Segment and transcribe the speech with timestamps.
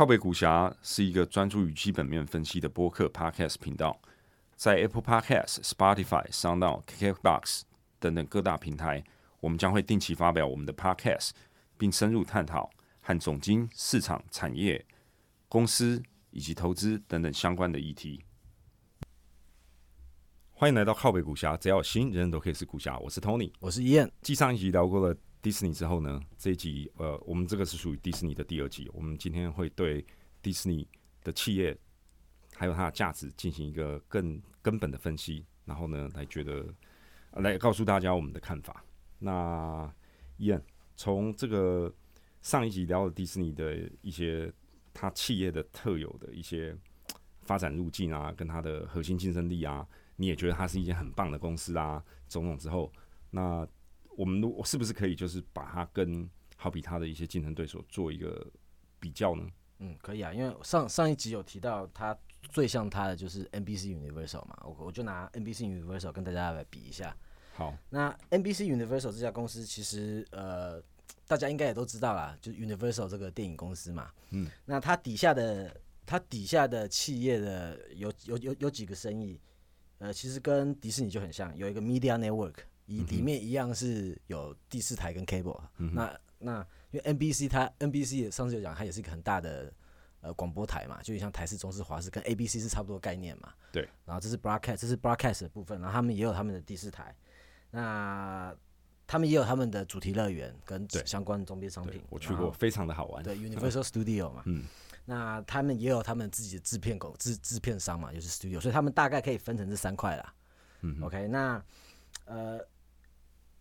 [0.00, 4.00] 靠北股侠是一个专注于基本面分析的播客 Podcast 频道，
[4.56, 7.64] 在 Apple Podcast、Spotify、SoundOn、KKBox
[7.98, 9.04] 等等各大平台，
[9.40, 11.32] 我们将会定期发表我们的 Podcast，
[11.76, 12.70] 并深入探讨
[13.02, 14.82] 和总经、市场、产业、
[15.50, 18.24] 公司以及投资等等相关的议题。
[20.52, 22.98] 欢迎来到靠北股侠，只要有心，人人都可以是股侠。
[23.00, 24.10] 我是 Tony，我是伊燕。
[24.22, 28.90] 继上一集聊过了迪士尼之后呢，这一集呃，我们这个是属于迪士尼的第二集。
[28.92, 30.04] 我们今天会对
[30.42, 30.86] 迪士尼
[31.24, 31.76] 的企业
[32.54, 36.66] 还有它的价值进行一个更根本的分析，然后呢，来觉得
[37.32, 38.84] 来告诉大家我们的看法。
[39.18, 39.90] 那
[40.36, 40.62] 伊恩
[40.94, 41.90] 从这个
[42.42, 44.52] 上一集聊了迪士尼的一些
[44.92, 46.76] 它企业的特有的一些
[47.42, 52.92] 发展路径啊，跟它的核心竞争力啊，你也觉得它是一件很棒的公司啊，种种之后，
[53.30, 53.66] 那
[54.16, 58.46] 我们我是不是可以就是把它跟好比它的一些竞争对手做一个
[58.98, 59.46] 比较呢？
[59.78, 62.16] 嗯，可以啊，因为上上一集有提到它
[62.50, 67.16] 最像它的就是 NBC Universal 嘛，我我就拿 NBC Universal 跟大家来比一下。
[67.54, 70.82] 好，那 NBC Universal 这家公司其实呃，
[71.26, 74.10] 大家应该也都知道啦，就是 Universal 这个电影公司嘛。
[74.30, 79.40] 嗯，那它底下的它底下的企业的有有有有几个生意，
[79.98, 82.56] 呃，其实跟迪士尼就很像，有一个 Media Network，
[82.90, 85.60] 里里面一样是有第四台跟 Cable。
[85.76, 89.72] 那那因为 NBC 它 NBC 上次有讲，它也是一个很大的
[90.20, 93.52] 呃广播台嘛，就像台式、中式、华式跟 ABC 是差不多概念嘛。
[93.70, 93.88] 对。
[94.04, 97.14] 然后这是 Broadcast，这是 Broadcast 的部分，然后他们也有他们的第四台。
[97.70, 98.54] 那
[99.06, 103.22] 他们也有他们的主题乐园跟相关周边商品，我去过，非常的好玩。
[103.22, 104.64] 对，Universal Studio 嘛，嗯，
[105.04, 110.34] 那他们也有他们自己的制片狗制制片商嘛，就是 Studio，所以他们大概可以分成这三块啦。
[110.82, 111.62] 嗯，OK，那
[112.24, 112.60] 呃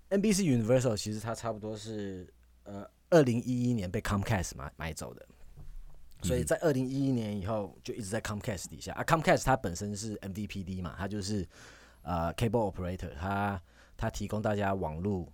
[0.09, 2.31] ，NBC Universal 其实它差不多是
[2.63, 5.25] 呃二零一一年被 Comcast 买买走的，
[6.23, 8.93] 所以在二零一一年以后就一直在 Comcast 底下。
[8.93, 9.03] 啊。
[9.03, 11.47] Comcast 它本身是 MVPD 嘛，它就是
[12.01, 13.61] 呃 Cable Operator，它
[13.97, 15.31] 它提供大家网络，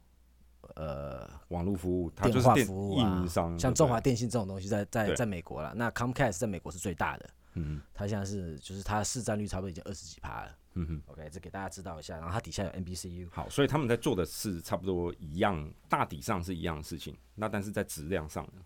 [0.75, 3.25] 呃，网络服务，电话服务啊，
[3.59, 5.73] 像中华电信这种东西，在在在美国了。
[5.75, 11.01] 那 Comcast 在美国是最大的，嗯，它现在是就是它市占率差不多已经二十几趴了，嗯哼。
[11.07, 12.15] OK，这给大家知道一下。
[12.17, 17.17] 然后它底下有 NBCU，好，所以他们在做的是差不多一样，大体上是一样的事情。
[17.35, 18.61] 那但是在质量上呢？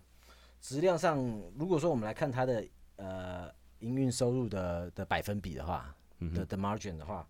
[0.60, 1.18] 质量上，
[1.56, 2.64] 如果说我们来看它的
[2.96, 5.94] 呃营运收入的的百分比的话，
[6.34, 7.28] 的的 margin 的话，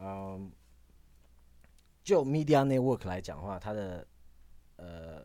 [0.00, 0.50] 嗯。
[2.04, 4.04] 就 Media Network 来讲的话，它的
[4.74, 5.24] 呃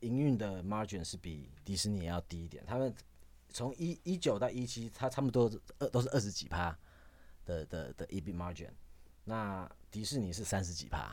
[0.00, 2.62] 营运的 margin 是比迪士尼要低一点。
[2.66, 2.94] 他们
[3.48, 6.78] 从一一九到一七，它差不多二都是二十几趴
[7.44, 8.70] 的的的 EBIT margin。
[9.24, 11.12] 那迪士尼是三十几趴。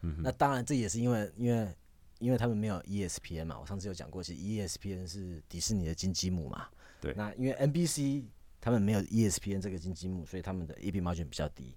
[0.00, 1.74] 嗯，那当然这也是因为因为
[2.18, 3.58] 因为他们没有 ESPN 嘛。
[3.58, 6.68] 我上次有讲过，其实 ESPN 是迪士尼的金鸡母嘛。
[7.00, 7.14] 对。
[7.14, 8.24] 那因为 NBC
[8.60, 11.74] 他们没有 ESPN 这个金鸡母，所以他们的 EBIT margin 比较低。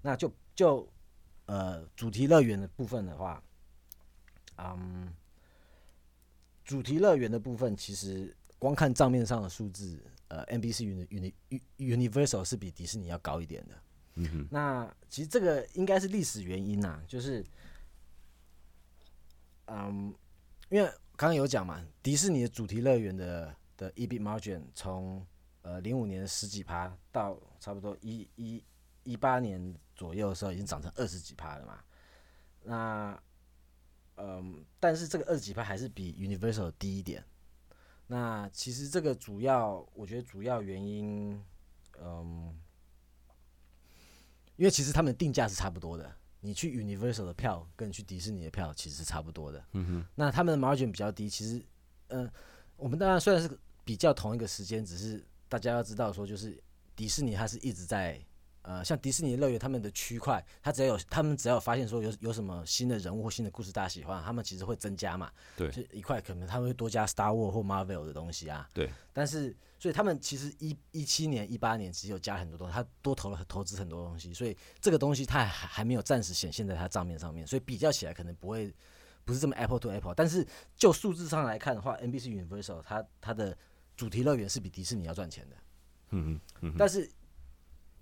[0.00, 0.88] 那就就
[1.46, 3.42] 呃，主题乐园的部分的话，
[4.58, 5.12] 嗯，
[6.64, 13.82] 主题乐园的部分其实光看账面上的数字，呃，NBC Uni Uni Universal 是比迪士尼要高一点的。
[14.14, 14.48] 嗯哼。
[14.50, 17.44] 那其实这个应该是历史原因呐，就是，
[19.66, 20.14] 嗯，
[20.70, 25.24] 因为刚刚有讲嘛，迪士尼的主题乐园的的 EBIT margin 从
[25.60, 28.64] 呃零五年十几趴到差不多一一
[29.02, 29.74] 一八年。
[29.94, 31.78] 左右的时候已经涨成二十几趴了嘛？
[32.64, 33.22] 那，
[34.16, 37.22] 嗯，但是这个二十几趴还是比 Universal 低一点。
[38.12, 41.42] 那其实这个主要，我觉得主要原因，
[41.98, 42.54] 嗯，
[44.56, 46.14] 因为其实他们定价是差不多的。
[46.40, 49.64] 你去 Universal 的票跟去迪士尼的票其实是差不多的。
[49.72, 50.06] 嗯哼。
[50.14, 51.64] 那他们的 margin 比较低，其实，
[52.08, 52.30] 嗯，
[52.76, 56.62] 我们当然虽然是比较同一个时间，只是大家要知道说，就是
[56.94, 58.22] 迪士尼它是一直在。
[58.62, 65.32] 呃，像迪士尼乐园他们的区块，他只要有他们只要有发现说有有什么新的人物或新的故事大家喜欢，他们其实会增加嘛。
[65.56, 68.68] 对，就一块可能他们会多加 Star War 或 Marvel 的东西啊。
[68.72, 68.88] 对。
[69.12, 78.72] 但是，所以他们其实一一七年、一八年其实有加很多东西，他多投了投资很多东西，所以这个东西他还还没有暂时显现在他账面上面，所以比较起来可能不会
[79.24, 80.14] 不是这么 Apple to Apple。
[80.14, 83.58] 但是就数字上来看的话，NBC Universal 它它的
[83.96, 85.56] 主题乐园是比迪士尼要赚钱的。
[86.10, 86.74] 嗯嗯。
[86.78, 87.10] 但是。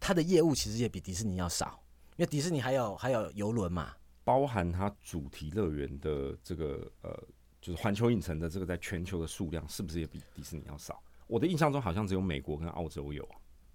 [0.01, 1.81] 它的业务其实也比迪士尼要少，
[2.17, 3.95] 因为迪士尼还有还有游轮嘛，
[4.25, 7.13] 包含它主题乐园的这个呃，
[7.61, 11.01] 就是环球影城的这个在全球的数量，是不是也比迪士尼要少？
[11.27, 13.29] 我的印象中好像只有美国跟澳洲有。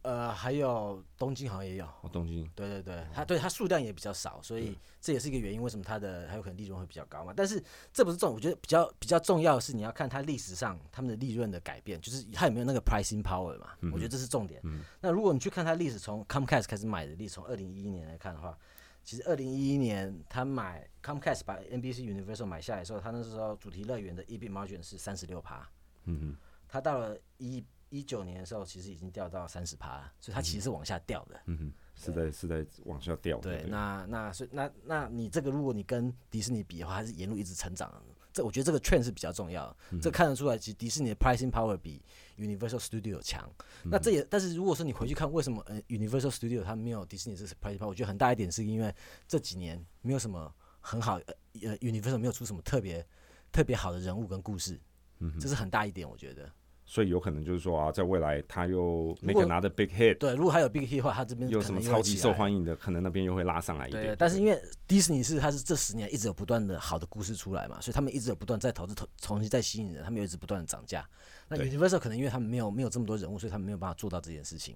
[0.06, 7.34] 呃，还有东京好像也有，哦，东京，对对对，它对它数量也比较少，所以这也是一个原因，为什么它的还有可能利润会比较高嘛？
[7.36, 7.62] 但是
[7.92, 13.72] 这不是重，我觉得比较比较重要的是你要看它历史上他们的利润的改变，就是它有没有那个 pricing power 嘛？
[13.92, 14.62] 我觉得这是重点。
[15.02, 18.56] 那如果你去看它历史，从 Comcast 开始买的历史，从二零一一年来看的话，
[19.04, 25.68] 其实二零一一年他买 Comcast 把 NBC Universal 买下来的时候，他那时候主题乐园的 EBIT margin 是三十六趴，
[26.04, 26.38] 嗯哼，
[26.68, 27.66] 他到了一。
[27.90, 31.40] 一九年的时候，其实已经掉到三十趴，所以它其实是往下掉的。
[31.46, 33.38] 嗯哼，是在是在往下掉。
[33.40, 38.04] 对，那那所以那那你这个，如果你跟迪士尼比的话，还是沿路一直成长。
[38.34, 39.74] 这我觉得这个券是比较重要。
[40.02, 42.04] 这看得出来，其实迪士尼的 pricing power 比
[42.38, 43.50] Universal Studio 强。
[43.84, 47.88] 那这也，但是如果说你回去看，为什么呃 Universal Studio 它没有迪士尼这 pricing power？
[47.88, 48.94] 我觉得很大一点是因为
[49.26, 53.08] 这几年没有什么很好呃呃 Universal 没有出什么特别
[53.54, 54.78] 特别好的人物跟故事。
[55.20, 56.52] 嗯，这是很大一点，我觉得。
[56.88, 64.16] 所以有可能就是说啊，在未来他又那个拿的 big hit，对，如果还有 big hit 的话，他这边有什么超级受欢迎的，可能那边又会拉上来一点。
[64.20, 71.04] 但是因为迪士尼是它是这十年一直有不断的好的故事出来嘛，所以他们一直有不断在投资、投重新在吸引人，他们一直不断的涨价。
[71.48, 74.76] 那 Universal 可能因为他们没有没有这么多人物，所以他们没有办法做到这件事情。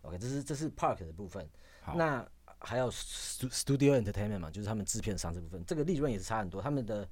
[0.00, 1.46] OK，这是这是 Park 的部分。
[1.94, 2.26] 那
[2.60, 6.62] 还有 Studio Entertainment 嘛，就是他们制片商这部分，这个利润也是差很多。
[6.62, 7.06] 他们的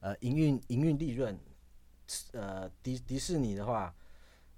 [0.00, 1.34] 呃营运营运利润。
[2.32, 3.94] 呃，迪迪士尼的话，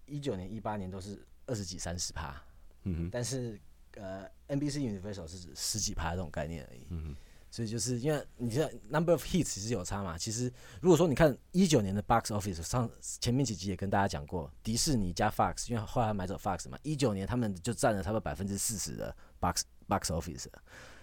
[0.07, 2.41] 一九年、一八年都是二十几、三十趴，
[2.85, 3.61] 嗯哼，但是
[3.97, 7.17] 呃，NBC Universal 是十几趴这种概念而已，嗯哼，
[7.51, 10.17] 所以就是因为你这 number of hits 其实有差嘛。
[10.17, 10.51] 其实
[10.81, 20.47] 如果说你看一九年的 box office 上前面几集也跟大家讲过，迪士尼加 Fox，因为后来买走 Fox 嘛，一九年他们就占了差不多百分之四十的 box box office，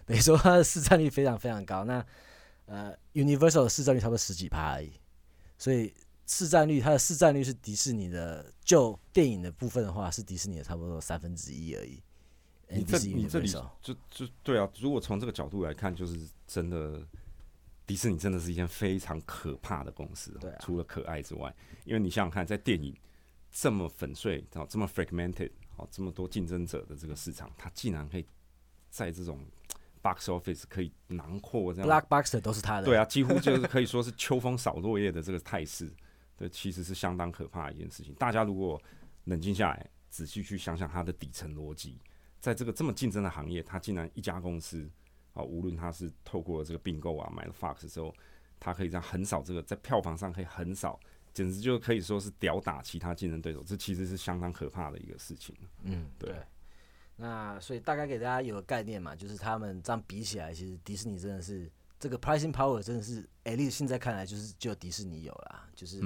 [0.06, 1.84] 等于说它的市占率非常非常高。
[1.86, 2.04] 那
[2.66, 4.94] 呃，Universal 的市占率差不多十几趴而已，
[5.58, 5.94] 所以。
[6.32, 12.00] 市占率，它的市占率是迪士尼的，就电影的部分的话，是迪士尼的差不多三分之一而已。
[12.70, 13.48] 你这你这里
[13.82, 17.04] 就就对啊，如果从这个角度来看，就是真的，
[17.88, 20.30] 迪士尼真的是一件非常可怕的公司。
[20.40, 21.52] 对，除了可爱之外，
[21.84, 22.96] 因为你想想看，在电影
[23.52, 28.26] 这么粉碎、这么 fragmented、好这么多竞争者的这个市场，它竟然可以
[28.92, 29.44] 在这种
[30.04, 32.86] box office 可以囊括这样 black boxer 都是它的。
[32.86, 35.92] 对啊，几乎就是可以说是秋风扫落叶的这个态势。
[36.40, 38.14] 这其实是相当可怕的一件事情。
[38.14, 38.82] 大家如果
[39.26, 42.00] 冷静下来，仔细去想想它的底层逻辑，
[42.40, 44.90] 在这个这么竞争的行业，它竟然一家公司
[45.34, 48.16] 啊，无论它是透过这个并购啊，买了 Fox 之后，
[48.58, 50.98] 它可以这样横扫这个，在票房上可以横扫，
[51.34, 53.62] 简直就可以说是吊打其他竞争对手。
[53.64, 55.54] 这其实是相当可怕的一个事情。
[55.84, 56.34] 嗯，对。
[57.18, 61.70] 那所以大概给大家有个概念嘛，就是他们这样比起来，其实迪士尼真的是。
[62.00, 66.02] 这个 pricing power 真的是，at least 现在看来就是只有迪士尼有啦，就是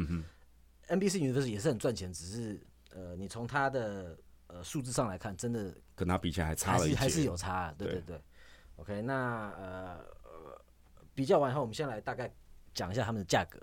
[0.88, 2.60] NBC Universal 也是很赚钱，只是
[2.90, 4.18] 呃，你从它的
[4.48, 8.20] 呃数字上来看，真的跟它比起来还差了一还是有差，对对对。
[8.78, 10.00] OK，那呃
[11.14, 12.34] 比较完以后，我们先来大概
[12.74, 13.60] 讲一下他们的价格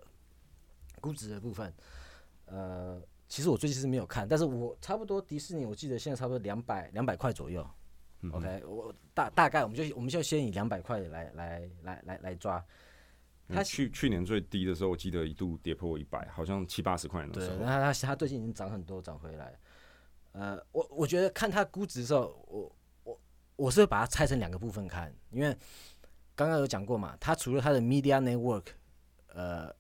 [1.01, 1.75] 估值的部分。
[2.47, 7.69] 呃，其实我最近是没有看，但是我差不多迪士尼，我记得现在差不多两百两百块左右。
[8.33, 12.63] OK，我大大概我们就我们就先以两百块来来来来来抓。
[13.49, 17.57] 他去去年最低的时候，我记得一度跌破一百，好像七八十块那时候。
[17.57, 19.59] 对，那他他最近已经涨很多，涨回来。
[20.33, 23.21] 呃，我我觉得看他估值的时候，我我
[23.57, 25.57] 我是会把它拆成两个部分看，因为
[26.37, 28.67] 刚刚有讲过嘛，它除了它的 Media Network，
[29.29, 29.75] 呃，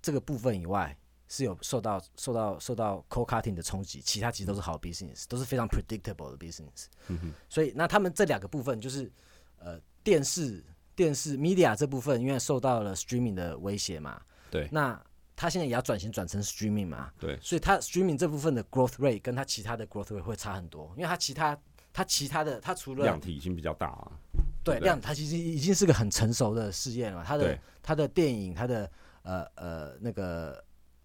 [0.00, 0.96] 这个部分以外。
[1.34, 6.86] 是有受到受到受到 co cutting 的冲击，其他其实都是好 business，都是非常 predictable 的 business。
[7.08, 9.10] 嗯哼所以那他们这两个部分就是
[9.58, 10.62] 呃电视
[10.94, 14.68] 电视 media 这部分，因为受到了 streaming 的威胁嘛，对。
[14.70, 15.02] 那
[15.34, 17.36] 他现在也要转型转成 streaming 嘛，对。
[17.42, 21.58] 所以他 streaming 这部分的 growth rate 跟他其他的 growth rate 会差很多，因为他其他
[21.92, 24.12] 他其他的他除了量体已经比较大了，
[24.62, 28.88] 对量它其实已经是个很成熟的事业了，他的他的电影他的
[29.22, 30.62] 呃呃那个。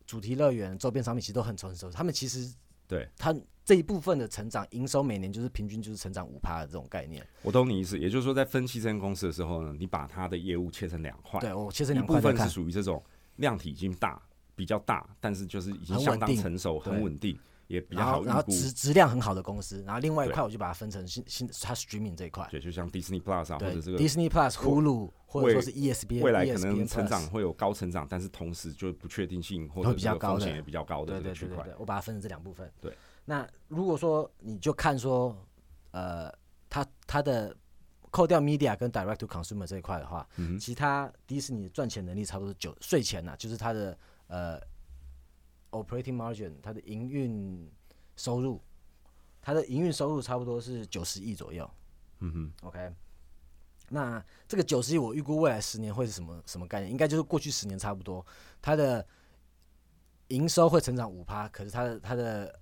[0.10, 2.52] 主题乐园周边商品其实都很成熟，他们其实
[2.88, 3.32] 对他
[3.64, 7.24] 这一部分的成长营收每年就是平均就是成长五趴的这种概念。
[7.44, 13.04] 我懂你意思，也就是说在分析这间公司的时候呢，你把它的业务切成两块，对我切成两块，部分是属于这种
[13.36, 14.20] 量体已经大
[14.56, 17.38] 比较大，但是就是已经相当成熟很稳定。
[17.70, 32.70] 也比较好，然后质质量很好的公司，然后另外一块我就把它分成新新它 streaming 这一块，对，就像 Disney Plus 啊，或者这个 Disney Plus、Hulu，或者说是 ESPN，未来可能成长会有高成长，但是同时就不确定性或者比较高风险也比较高的对对区块，我把它分成这两部分。
[32.82, 32.92] 对，
[33.24, 35.38] 那如果说你就看说，
[35.92, 36.34] 呃，
[36.72, 37.56] 它它的
[38.10, 43.96] 扣掉 media 跟 direct to consumer 这一块的话，嗯其他迪士尼赚钱能力差不多九税前呢，就是它的
[44.26, 44.60] 呃
[45.72, 47.70] operating margin，它的营运。
[48.20, 48.62] 收入
[49.42, 51.72] 它的营运收入差不多是九十亿左右。
[52.20, 52.94] 嗯哼，OK。
[53.88, 56.92] 那这个九十亿，我预估未来十年会是什么什么概念？
[56.92, 58.26] 应该就是过去十年差不多，
[58.62, 59.08] 它的
[60.28, 62.60] 营收会成长五趴，可是它的它的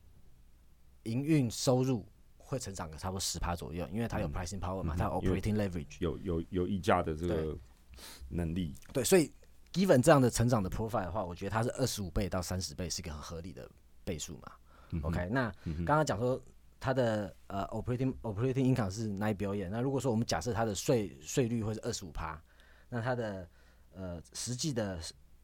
[1.06, 2.06] 营运收入
[2.38, 7.58] 会成长个差不多十趴左右，因为它有 pricing power 嘛，它有 operating leverage，有有有溢价的这个
[8.30, 8.76] 能力。
[8.94, 9.34] 对，所以
[9.78, 13.70] given 这样的成长的 profile 的话，我觉得它是二十五倍到三十倍是一个很合理的
[14.04, 14.52] 倍数嘛。
[15.04, 15.52] OK，那
[15.86, 16.42] 刚刚讲说。
[16.80, 19.68] 它的呃 operating operating income 是 nine billion。
[19.68, 22.40] 那如果说我们假设它的税税率会是二十五趴，
[22.88, 23.50] 那它的
[23.96, 25.00] 呃实际的，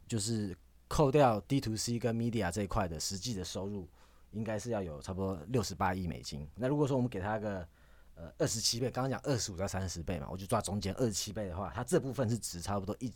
[0.08, 0.56] 就是
[0.88, 3.90] 扣掉 D to C 跟 media 这一块的实际的收入，
[4.34, 6.48] 应该是要有差不多六十八亿美金。
[6.54, 7.68] 那如果说我们给它个
[8.13, 13.12] 呃二十七倍，刚刚讲二十五到三十倍嘛，我就抓中间二十七倍的话，它这部分是值差不多一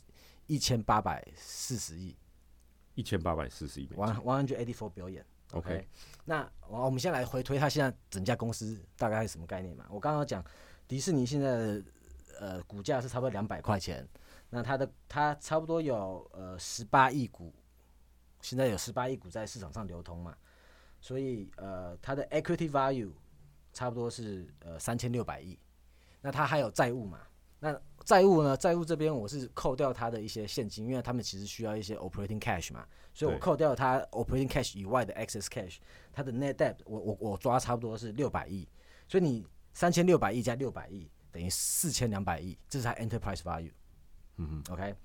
[0.47, 2.15] 一千八百四十亿，
[2.95, 5.23] 一千八百四十亿，one one hundred eighty four billion。
[5.51, 5.87] OK，
[6.25, 9.85] 那我我们先来回推它现在整家公司大概是什么概念嘛？
[9.89, 10.43] 我刚刚讲
[10.87, 11.83] 迪士尼现在的
[12.39, 14.05] 呃股价是差不多两百块钱，
[14.49, 17.53] 那它的它差不多有呃十八亿股，
[18.41, 20.35] 现在有十八亿股在市场上流通嘛，
[20.99, 23.11] 所以呃它的 equity value
[23.71, 25.57] 差不多是呃三千六百亿，
[26.21, 27.21] 那它还有债务嘛？
[27.59, 28.55] 那债务呢？
[28.55, 32.85] 债务这边我是扣掉它的一些现金，因为他们其实需要一些 operating cash 嘛。
[33.13, 35.77] 所以我扣掉它 operating cash 以外的 excess cash，
[36.13, 38.67] 它的 net debt 我我我抓差不多是六百亿，
[39.07, 43.71] 所以你三千六百亿加六百亿等于四千两百亿，这是它 enterprise value。
[44.35, 44.95] 嗯哼，OK。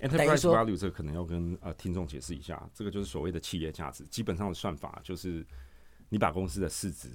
[0.00, 5.44] enterprise value 这个可能要跟呃听众解释一下，这个就是所谓的企业价值，基本上的算法就是
[6.10, 7.08] 你把公司的市值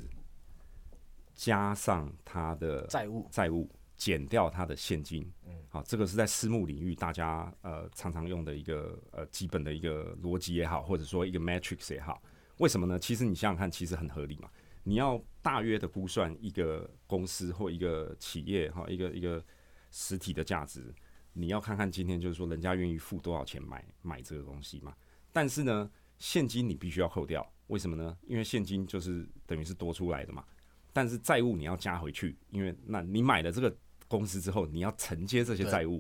[1.36, 3.70] 加上它的债务债务。
[4.04, 12.22] 减掉它的现金，嗯，好，这个是在私募领域大家呃常常用的一个呃基本的一个逻辑也好，或者说一个 matrix 也好，
[12.58, 13.00] 为什么呢？
[13.00, 14.50] 其实你想想看，其实很合理嘛。
[14.84, 19.42] 你要大约的估算一个公司或一个企业哈，一个一个
[19.90, 20.94] 实体的价值，
[21.32, 24.94] 你要看看今天就是说人家愿意付多少钱买买这个东西嘛。
[25.32, 28.18] 但是呢，现金你必须要扣掉，为什么呢？
[28.28, 30.44] 因为现金就是等于是多出来的嘛。
[30.92, 33.74] 但是债务你要加回去，因为那你买的这个。
[34.08, 35.98] 公司之后，你要承接这些债务，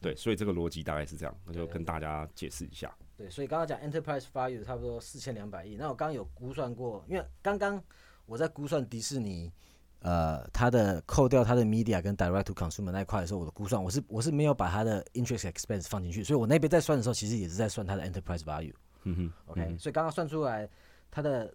[0.00, 2.94] 对，所以这个逻辑大概是这样，那就跟大家解释一下。
[3.16, 7.82] 对，所以刚刚讲 enterprise value 差不多四千两百亿，那我刚刚有估算过，因为刚刚
[8.26, 9.52] 我在估算迪士尼，
[10.00, 18.74] 呃，它的扣掉它的 media 跟 direct to consumer 那一块的时候，我的估算我是我是没有把它的 interest expense 放进去，所以我那边在算的时候，其实也是在算它的 enterprise value。
[19.04, 20.68] 嗯哼，OK，所以刚刚算出来
[21.10, 21.54] 它的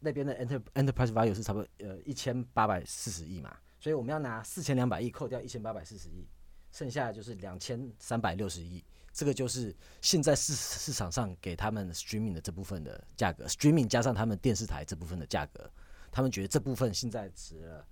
[0.00, 3.56] 那边的 enter enterprise value 是差不多呃一千八百四十亿嘛。
[3.80, 6.28] 所以我们要拿四千两百亿扣掉一千八百四十亿，
[6.70, 8.84] 剩下的就是两千三百六十亿。
[9.12, 15.68] 这个就是现在市市场上给他们 streaming 的这部分的价格，streaming 加上他们电视台这部分的价格，
[16.12, 17.86] 他们觉得这部分现在值了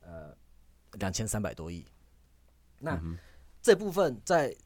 [0.00, 0.36] 呃
[0.94, 1.86] 两千三百多亿。
[2.80, 3.00] 那
[3.60, 4.56] 这部分在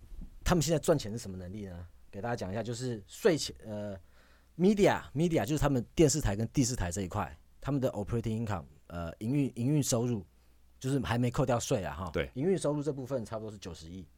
[0.44, 1.86] 他们现在赚钱是什么能力呢？
[2.12, 3.94] 给大家讲一下，就是税前呃
[4.56, 10.24] media media 就是他们电视台跟第四台这一块，他们的 operating income 呃营运营运收入。
[10.80, 14.08] 就是还没扣掉税啊，哈，对，营运收入这部分差不多是九十亿，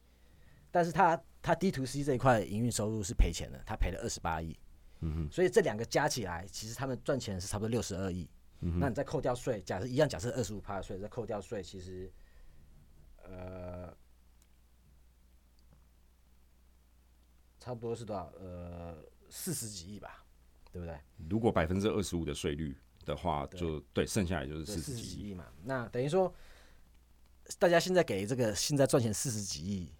[0.71, 4.57] 但是它它 D to C 这一块营运收入是赔钱的，它赔了二十八亿，
[5.01, 8.29] 嗯哼，所以这两个加起来，其实他们赚钱是差不多六十二亿，
[8.61, 12.09] 嗯那你再扣掉税，假设一样，假设二十五趴的税，再扣掉税，其实，
[13.25, 13.93] 呃，
[17.59, 18.31] 差不多是多少？
[18.39, 20.23] 呃，四十几亿吧，
[20.71, 20.97] 对不对？
[21.29, 26.33] 如果百分之二十五的税率的话，就对，剩下来就是四十几亿嘛，那等于说。
[27.59, 29.91] 大家现在给这个现在赚钱四十几亿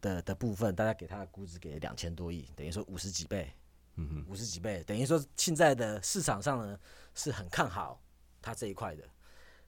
[0.00, 3.52] 的的部分，大家给他的估值给两千多亿，等于说五十几倍，
[3.96, 6.78] 嗯哼，五十几倍，等于说现在的市场上呢
[7.14, 8.00] 是很看好
[8.40, 9.04] 它这一块的。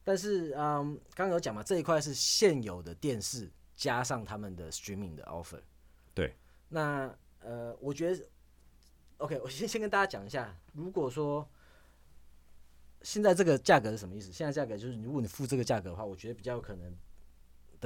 [0.04, 5.60] 但是，嗯，刚刚有讲嘛，这一块是现有的电视加上他们的 streaming 的 offer。
[6.14, 6.36] 对。
[6.68, 8.24] 那呃，我觉得
[9.18, 11.48] ，OK，我先先跟大家讲一下，如果说
[13.02, 14.30] 现在这个价格是什么意思？
[14.32, 16.96] 现在价格就是，如果你付这个价格的话，我觉得比较有可能。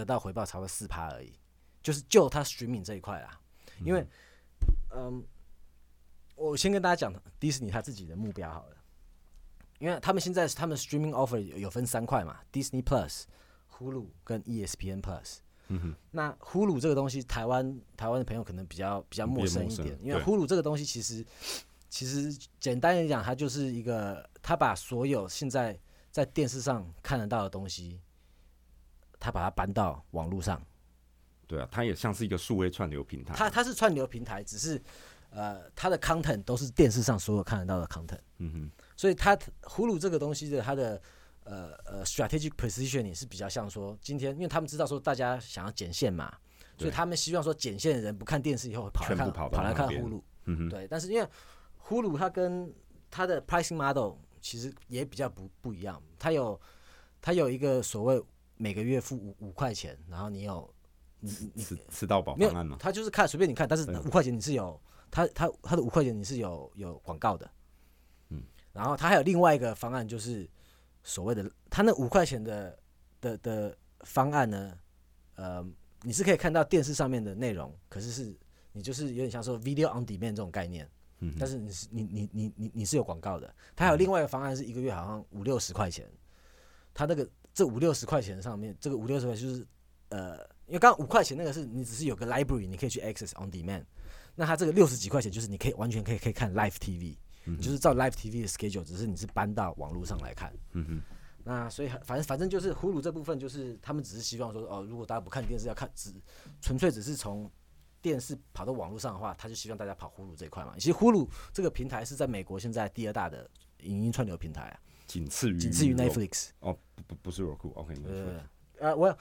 [0.00, 1.33] 得到回报超过四趴而已，
[1.83, 3.38] 就是就它 streaming 这一块啦。
[3.85, 4.07] 因为，
[4.95, 5.25] 嗯，
[6.35, 8.76] 我先跟大家讲迪士尼他自己的目标好了。
[9.78, 13.23] 因为他们现在他们 streaming offer 有分三块嘛，Disney Plus、
[13.78, 15.38] Hulu 跟 ESPN Plus。
[15.69, 15.95] 嗯哼。
[16.11, 21.25] 那 Hulu 这个东西，台湾台湾的朋友可能比较比较陌生一点，因为 Hulu 这个东西其实
[21.88, 25.78] 其实简单来讲，它就是一个，它把所有现在
[26.11, 27.99] 在电视上看得到的东西。
[29.21, 30.61] 他把它搬到网络上，
[31.47, 33.35] 对啊，它也像是一个数位串流平台。
[33.35, 34.81] 它它是串流平台，只是
[35.29, 38.19] 呃，它的 content 都是电视上所有看得到的 content。
[38.39, 38.71] 嗯哼。
[38.97, 41.00] 所以它呼噜这个东西的它的
[41.45, 46.35] 呃呃 strategic positioning 是比较像说，今天因为他们知道说大家想要剪线嘛，
[46.77, 51.29] 所以他们希望说剪线的人不看电视以后会跑来看跑来看呼噜，对，但是因为
[51.77, 52.73] 呼噜它跟
[53.11, 56.61] 它的 pricing model 其实也比较不不一样，它有
[57.21, 58.23] 它有一个所谓
[58.61, 60.71] 每个月付五五块钱，然后你有
[61.19, 62.76] 你你吃吃到饱没有方案吗？
[62.79, 64.79] 他就是看随便你看，但是五块钱你是有
[65.11, 67.50] 他他他的五块钱你是有有广告的，
[68.29, 68.43] 嗯，
[68.75, 70.47] 然后他还有另外一个方案就是
[71.02, 72.79] 所谓的他那五块钱的
[73.19, 74.79] 的的方案呢，
[75.37, 75.67] 呃，
[76.02, 78.37] 你是可以看到电视上面的内容，可是是
[78.73, 80.87] 你就是有点像说 video on demand 这种概念，
[81.21, 86.07] 嗯，但是你是你你你你你是有广告的，他还有另外一个方案是一个月好像五六十块钱，
[86.93, 87.26] 他那个。
[87.52, 89.66] 这五六十块钱上面，这个五六十块就是，
[90.11, 93.85] 呃，因为刚五块钱那个是你只是有个 library，你可以去 access on demand。
[94.35, 97.16] 那它这个六十几块钱就是你可以完全可以可以看 live TV，
[97.61, 100.52] 就是照 live TV 的 schedule，只是你是搬到网络上来看。
[100.73, 101.02] 嗯哼。
[101.42, 106.12] 那所以反正反正就是呼噜这部分就是他们只是希望说哦，如果大家不看电视要看只
[106.61, 107.50] 纯粹只是从
[108.02, 110.75] 电视跑到网络上的话，他就希望大家跑呼噜这一块嘛。
[110.76, 113.50] 其实呼噜这个平台是在美国现在第二大的
[113.83, 114.80] 影音串流平台啊。
[115.11, 118.40] 仅次于仅次于 Netflix 哦，不不不是 Roku，OK，呃
[118.79, 119.19] 呃，我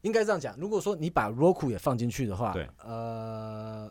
[0.00, 3.88] 应该这样讲，如果说你把 Roku 也放进去的话，对，呃，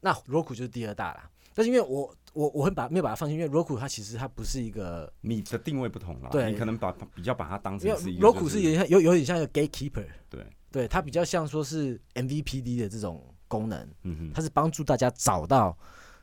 [0.00, 1.30] 那 Roku 就是第二大了。
[1.54, 10.46] 但是因为我我我会把没有把它放进，因为 Roku 它其实它不是一个你的定位不同了，对，你可能把比较把它当成是一个 Roku 是有点有有点像一个 gatekeeper，对。
[10.72, 15.76] 对，它比较像说是 MVPD 的这种功能，嗯哼，它是帮助大家找到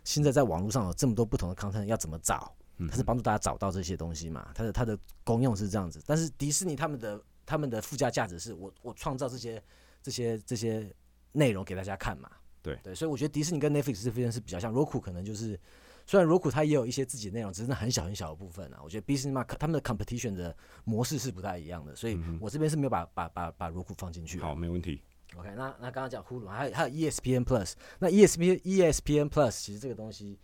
[0.03, 2.51] 现在在网络上有这么多不同的 content 要怎么找。
[2.87, 4.51] 它是帮助大家找到这些东西嘛？
[4.55, 9.61] 它的它的功用是这样子，但是迪士尼他们的他们的附加价值是我我创造这些
[10.01, 10.93] 这些这些
[11.31, 12.29] 内容给大家看嘛？
[12.61, 15.59] 对对，所以我觉得迪士尼跟 Netflix 这边是比较像，Roku 可能就是
[16.05, 18.79] 虽然 Roku 它也有一些自己的内容，只是很小很小的部分啊。
[18.83, 24.39] 我觉得嘛，他们的 competition 的模式是不太一样的，所以我这边是没有把把把把 Roku 放进去。
[24.39, 25.01] 好，没问题。
[25.37, 30.39] OK，那那刚刚讲 Hulu，还有还有 ESPN Plus，那 ESPN ESPN Plus 其实这个东西，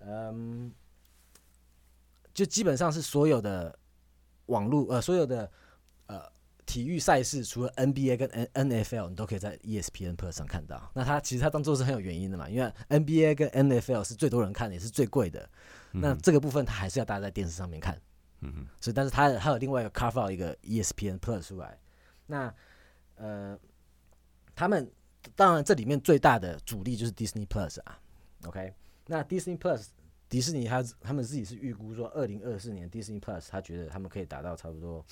[0.00, 0.72] 嗯。
[2.40, 3.78] 就基本上是所有的
[4.46, 5.50] 网络呃，所有的
[6.06, 6.22] 呃
[6.64, 10.90] 体育赛事，除了 NBA 跟 N NFL，你都可以在 ESPN Plus 上看到。
[10.94, 15.46] 那它其实它当做是很有原因的嘛，因为 NBA 跟 NFL 是最多人看的，也是最贵的。
[15.90, 18.00] 那这个部分它还是要大家在电视上面看。
[18.40, 18.66] 嗯哼。
[18.80, 21.78] 所以，但是它还有另外一个 carve out 一个 ESPN Plus 出来。
[22.26, 22.54] 那
[23.16, 23.58] 呃，
[24.54, 24.90] 他们
[25.36, 28.00] 当然这里面最大的主力就是 Disney Plus 啊。
[28.46, 28.72] OK，
[29.08, 29.88] 那 Disney Plus。
[30.30, 35.04] 迪士尼他他们自己是预估说，二零二四年 Disney Plus 他觉得他们可以达到差不多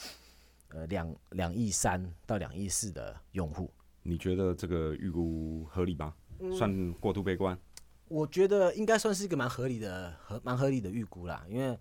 [0.69, 3.69] 呃两两亿三到两亿四的用户。
[4.05, 6.15] 你觉得这个预估合理吗？
[6.57, 7.59] 算过度悲观？
[8.07, 11.45] 我觉得应该算是一个蛮合理的、合蛮合理的预估啦。
[11.49, 11.77] 因为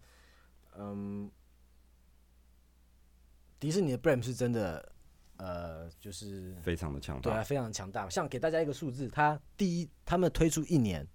[0.75, 1.29] 嗯，
[3.59, 4.91] 迪士尼的 brand 是真的
[5.37, 8.09] 呃，就是非常的强大，对啊，非常强大。
[8.09, 11.07] 像给大家一个数字，他第一他们推出一年。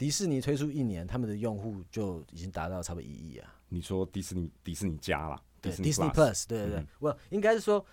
[0.00, 3.54] 迪士尼推出一年，他们的用户就已经达到差不多一亿啊！
[3.68, 7.84] 你说迪士尼迪士尼加了，对，Disney Plus，对对对，我应该是说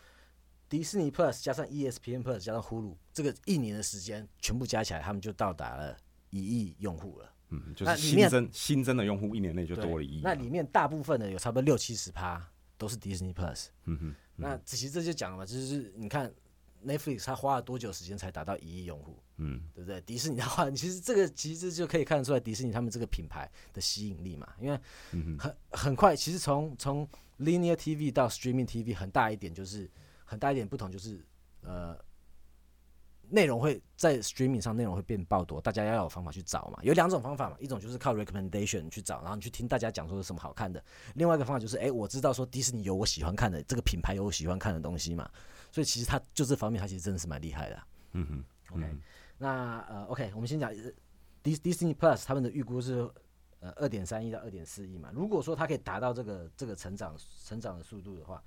[0.69, 5.97] 迪士尼 Plus 加上 ESPN Plus 加上 Hulu，这个一年的时间全部加起来，他们就到达了
[6.29, 7.29] 一亿用户了。
[7.49, 10.21] 嗯，就是新增新增的用户一年内就多了一亿。
[10.23, 12.41] 那里面大部分的有差不多六七十趴
[12.77, 13.65] 都是迪士尼 Plus。
[13.83, 16.33] 嗯哼，那其实这就讲了嘛，就是你看。
[16.85, 19.17] Netflix 它花了多久时间才达到一亿用户？
[19.37, 19.99] 嗯，对不对？
[20.01, 24.47] 迪士尼的话， 其实这个其实就可以看得出来迪士尼他们这个品牌的吸引力嘛。
[24.59, 24.79] 因为
[25.37, 27.07] 很很快，其实从从
[27.39, 29.89] Linear TV 到 Streaming TV 很大一点就是
[30.25, 31.23] 很大一点不同就是
[31.61, 31.95] 呃
[33.29, 36.79] 内容会在 Streaming 上内容会变爆多，大家要有方法去找嘛。
[36.81, 40.79] 有两种方法嘛，一种就是靠 Recommendation 去找，然后你去听大家讲说有什么好看的；
[41.15, 45.29] 另外一个方法就是，哎，我知道说迪士尼有我喜欢看的这个品牌有我喜欢看的东西嘛。
[45.71, 47.83] 所以其实他就这方面，他其实真的是蛮厉害的。
[48.13, 48.97] 嗯哼，OK，
[49.37, 50.73] 那呃，OK，我们先讲
[51.43, 53.09] 迪 Disney Plus 他们的预估是
[53.59, 55.11] 呃二点三亿到二点四亿嘛。
[55.13, 58.43] 如果说它可以达到这个这个成长成长的速度的话，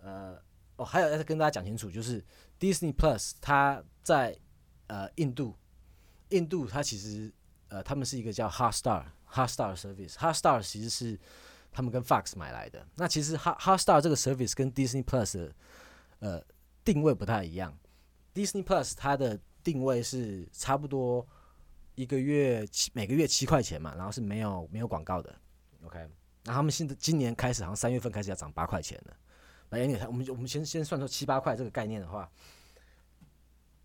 [0.00, 0.40] 呃，
[0.76, 2.24] 哦，还有要跟大家讲清楚，就是
[2.60, 4.38] Disney Plus 它在
[4.86, 5.54] 呃印度，
[6.28, 7.32] 印度它其实
[7.68, 11.18] 呃他们是一个叫 Hotstar Hotstar Service，Hotstar 其实是
[11.72, 12.86] 他们跟 Fox 买来的。
[12.94, 15.50] 那其实 Hot Hotstar 这个 Service 跟 Disney Plus
[16.18, 16.42] 呃，
[16.84, 17.76] 定位不太一样。
[18.34, 21.26] Disney Plus 它的定位是差不多
[21.94, 25.34] 一个月七每个月七块钱嘛，然后是没有没有广告的。
[25.84, 26.08] OK，
[26.44, 29.16] 那他们现在今年开始好像三月份开始要涨八块钱了。
[29.70, 32.30] 哎，你看，我们我们先先算出七八块这个概念的话，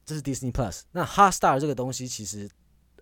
[0.06, 0.82] 这是 Disney Plus。
[0.92, 2.50] 那 Hotstar 这个东西其实，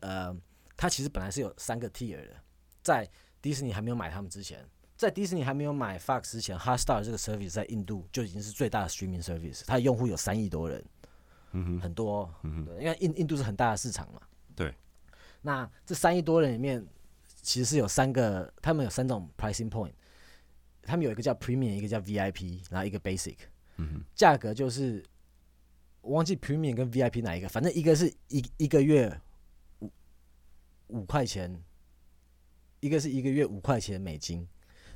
[0.02, 0.36] 呃，
[0.78, 2.36] 它其实本来是有三个 tier 的，
[2.82, 3.10] 在
[3.42, 4.65] 迪士尼还没有买他们之前，
[4.99, 10.83] 在迪士尼还没有买 Fox 之前，Hotstar 这个 service 在印度就已经是最大的 streaming service，它的用户有三亿多人，
[11.53, 14.21] 嗯哼，很多哦，嗯哼，对，因为印印度是很大的市场嘛。
[14.57, 14.75] 对。
[15.41, 16.85] 那这三亿多人里面，
[17.41, 19.93] 其实是有三个，他们有三种 pricing point，
[20.81, 23.38] 他们有一个叫 Premium，一个叫 VIP，然后一个 Basic，
[23.77, 25.01] 嗯哼，价格就是
[26.01, 29.17] 我忘记 Premium 跟 VIP 哪一个，反正一个是一一个月
[29.79, 29.89] 五
[30.88, 31.63] 五块钱，
[32.81, 34.45] 一个是一个月五块钱美金，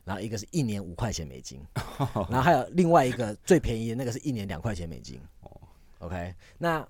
[0.06, 1.60] 然后一个是一年五块钱美金，
[2.30, 5.20] 然后还有另外一个最便宜的那个是一年两块钱美金。
[5.42, 5.62] 哦
[6.00, 6.86] OK，那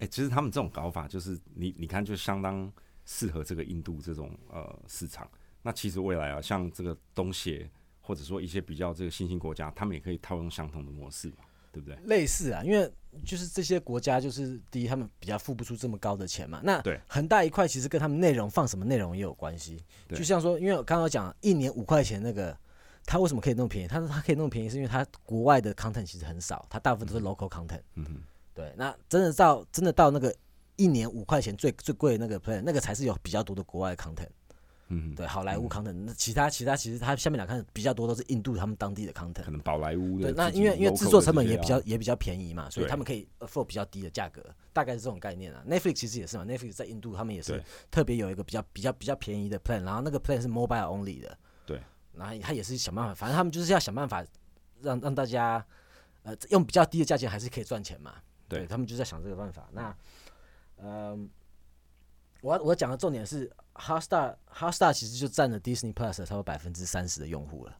[0.00, 2.72] 哎、其实他们这种搞法就是你你看，就相当
[3.04, 5.28] 适合这个印度这种呃市场。
[5.62, 7.68] 那其实未来啊，像这个东协
[8.00, 11.44] 或者说一些比较这个新兴国家，他们也可以套用相同的模式嘛，
[11.80, 11.98] 对不对？
[12.06, 12.90] 类似啊，因为
[13.24, 16.60] 就是这些国家，就是第一，他们比较付不出这么高的钱嘛。
[16.62, 19.82] 那对很大一块其实跟他们内容放什么内容也有关系。
[20.10, 22.56] 就像说，因为我刚刚讲一年五块钱那个，
[23.04, 23.88] 他为什么可以那么便宜？
[23.88, 27.82] 他说他可以那么便宜，是因为他国外的 content 其实很少，他大部分都是 local content。
[27.94, 28.22] 嗯哼，
[28.54, 30.34] 对，那真的到真的到那个
[30.76, 34.28] 一年五块钱最最贵的那个 plan，那个才是有比较多的国外 content。
[34.88, 39.50] 嗯，对，好莱坞 content，那其他其他其实它下面两看比较多都是印度他们当地的 content 可。
[39.50, 45.62] 能宝莱坞的对，那因为因为制作成本也比较也比较便宜嘛，所以他们可以 afford 比较低的价格，大概是这种概念啊。
[45.68, 51.80] Netflix 其实也是嘛，Netflix 在印度他们也是特别有一个比较比较比较便宜的 plan，然后那个 plan 是 mobile only 的，对，
[52.14, 54.24] 然后他也是想办法，反正他们就是要想办法
[54.80, 55.62] 让让大家
[56.22, 58.14] 呃用比较低的价钱还是可以赚钱嘛，
[58.48, 58.66] 对。
[58.66, 59.68] 他们就在想这个办法。
[59.72, 59.94] 那
[60.80, 61.28] 嗯、
[62.40, 67.78] 我我讲的重点是 Hotstar Hotstar 其实就占了 Disney Plus 的差不多百分之三十的用户了。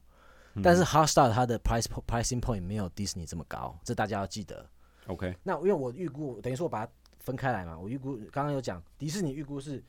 [0.55, 4.65] 嗯但是 Hotstar 它的 price pricing point 没有 Disney 这么高，这大家要记得。
[5.05, 9.83] OK，那因为我预估，等于说我把它分开来嘛，我预估刚刚有讲，迪士尼预估是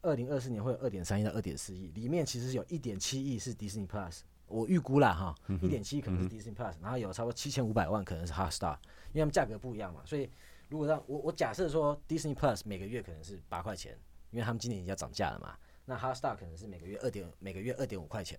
[0.00, 8.76] 二零二四年会有二点三亿到二点四亿，里面其实有一点七亿是 Disney Plus，我预估啦哈，一点七亿可能是 Disney Plus，、然后有差不多七千五百万可能是 Hotstar，
[9.12, 10.28] 因为他们价格不一样嘛，所以
[10.68, 13.96] 如果让我我假设说 Disney Plus 每个月可能是八块钱，
[14.30, 18.38] 因为他们今年已经要涨价了嘛，那 Hotstar 可能是每个月二点每个月二点五块钱，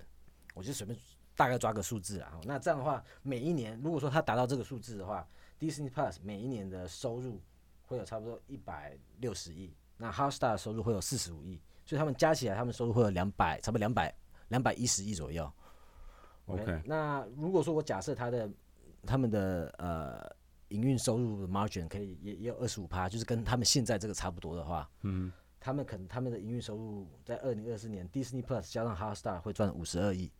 [0.53, 0.97] 我就随便
[1.35, 2.39] 大概抓个数字啊。
[2.43, 5.27] 那这样的话，每一年如果说它达到这个数字的话
[5.59, 7.41] ，Disney Plus 每一年的收入
[7.85, 14.13] 会有差不多一百六十亿，那 Hotstar 的收入会有四十五亿，所以他们加起来，他们收入会有两百，差不多两百
[14.49, 15.51] 两百一十亿左右。
[16.45, 18.49] OK 那如果说我假设它的
[19.05, 20.35] 他们的呃
[20.69, 30.31] 营运收入的 margin 可以也也有二十五趴，就是跟他们现在这个差不多的话，嗯他们可能他们的营运收入在二零二四年 Disney Plus 加上 Hotstar 会赚五十二亿。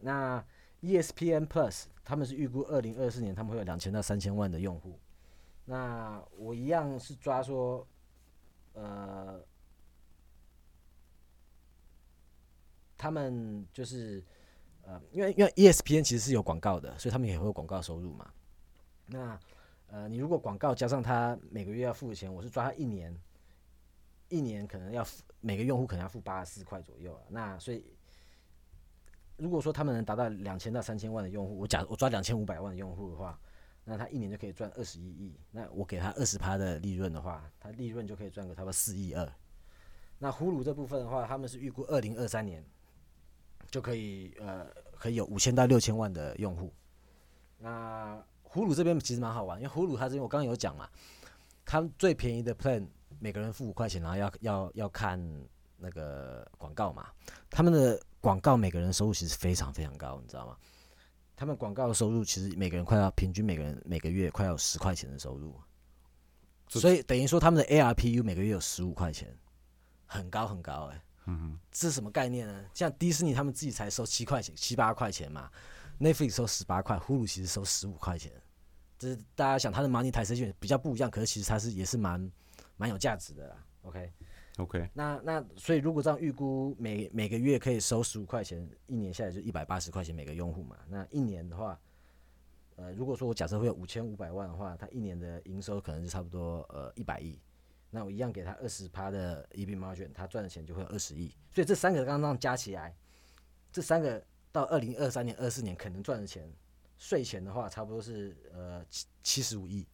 [0.00, 0.44] 那
[0.82, 4.98] ESPN Plus 他们是预估二零二四年他们会有两千到三千万的用户。
[5.64, 7.86] 那我一样是抓说，
[8.74, 9.42] 呃，
[12.98, 14.22] 他们就是
[14.82, 18.30] 呃，因为因为 ESPN 其实是有广告的，所以他们也会有广告收入嘛。
[19.06, 19.38] 那
[19.88, 23.18] 呃，你如果广告加上他每个月要付的钱，我是抓他一年，
[24.28, 27.22] 一年可能要付每个用户可能要付八十四块左右啊。
[27.28, 27.84] 那所以
[29.36, 33.38] 如果说他们能达到两千到三千万的用户，我假我抓两千五百万的用户的话，
[33.84, 35.38] 那他一年就可以赚二十一亿。
[35.50, 39.30] 那我给他二十趴的利润的话，他利润就可以赚个差不多四亿二。
[40.18, 42.64] 那呼噜这部分的话，他们是预估二零二三年
[43.70, 46.72] 就可以呃可以有五千到六千万的用户。
[47.58, 50.88] 那呼噜这边其实蛮好玩，因为呼噜它这边我刚刚有讲嘛，
[51.64, 52.86] 它最便宜的 plan
[53.20, 55.18] 每个人付五块钱，然后要要要看
[55.76, 57.08] 那个广告嘛，
[57.50, 60.56] 他们的广告每个人收入其实非常非常高，你知道吗？
[61.36, 65.54] 他们广告的收入其实每个人快要平均每个人每个月快要有十块钱的收入，
[66.68, 69.36] 所以等于说他们的 ARPU 每个月有十五块钱，
[70.06, 72.64] 很高很高哎、嗯这是什么概念呢？
[72.72, 75.50] 像迪士尼他们自己才收七块钱、七八块钱嘛
[75.98, 78.30] ，Netflix 收十八块，呼噜其实收十五块钱。
[78.96, 82.30] 这是大家想他的 money 台 i 比较不一样，可是其实它是也是蛮
[82.76, 83.66] 蛮有价值的啦。
[83.82, 84.12] OK，
[84.56, 90.78] 哼，OK，那那所以如果这样预估每每个月可以收十五块钱，一年下来就一百八十块钱每个用户嘛。
[90.88, 91.78] 那一年的话，
[92.76, 97.38] 呃，如果说我假设会有五千五百万的话，它一年的营收可能就差不多呃一百亿。
[97.90, 101.32] 那我一样给他二十趴的 EB margin，他赚的钱就会有二十亿。
[101.52, 102.92] 所以这三个刚刚加起来，
[103.70, 106.52] 这三个到二零二三年、二四年可能赚的钱，
[106.98, 109.86] 税前的话差不多是呃七七十五亿。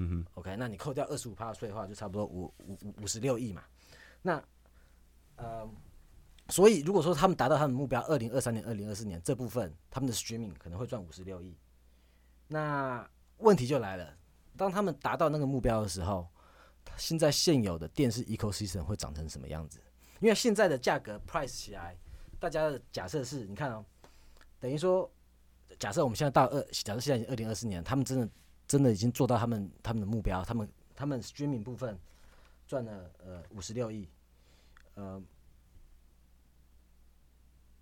[0.00, 3.62] 嗯哼，OK，那你扣掉二十五趴的税的话，就差不多五五五五十六亿嘛。
[4.22, 4.42] 那
[5.36, 5.68] 呃，
[6.48, 11.54] 所以如果说他们达到他们目标，二零二三年、二零二四年这部分他们的 streaming 可能会赚五十六亿。
[12.48, 13.08] 那
[13.38, 14.16] 问题就来了，
[14.56, 16.26] 当他们达到那个目标的时候，
[16.96, 19.80] 现在现有的电视 ecosystem 会长成什么样子？
[20.20, 21.96] 因为现在的价格 price 起来，
[22.38, 23.84] 大家的假设是，你看哦，
[24.58, 25.10] 等于说，
[25.78, 28.28] 假设我们现在到二，假设现在已经二零二四年，他们真的
[28.70, 31.98] 真的已经做到他们他们的目标，他们他们 streaming 部分
[32.68, 34.08] 赚了呃五十六亿，
[34.94, 35.20] 呃，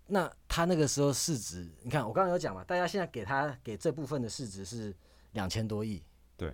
[0.07, 4.95] 那他那个时候市值，你看我刚刚有讲嘛，大家现在给他给这部分的市值是
[5.33, 6.03] 两千多亿，
[6.35, 6.51] 对，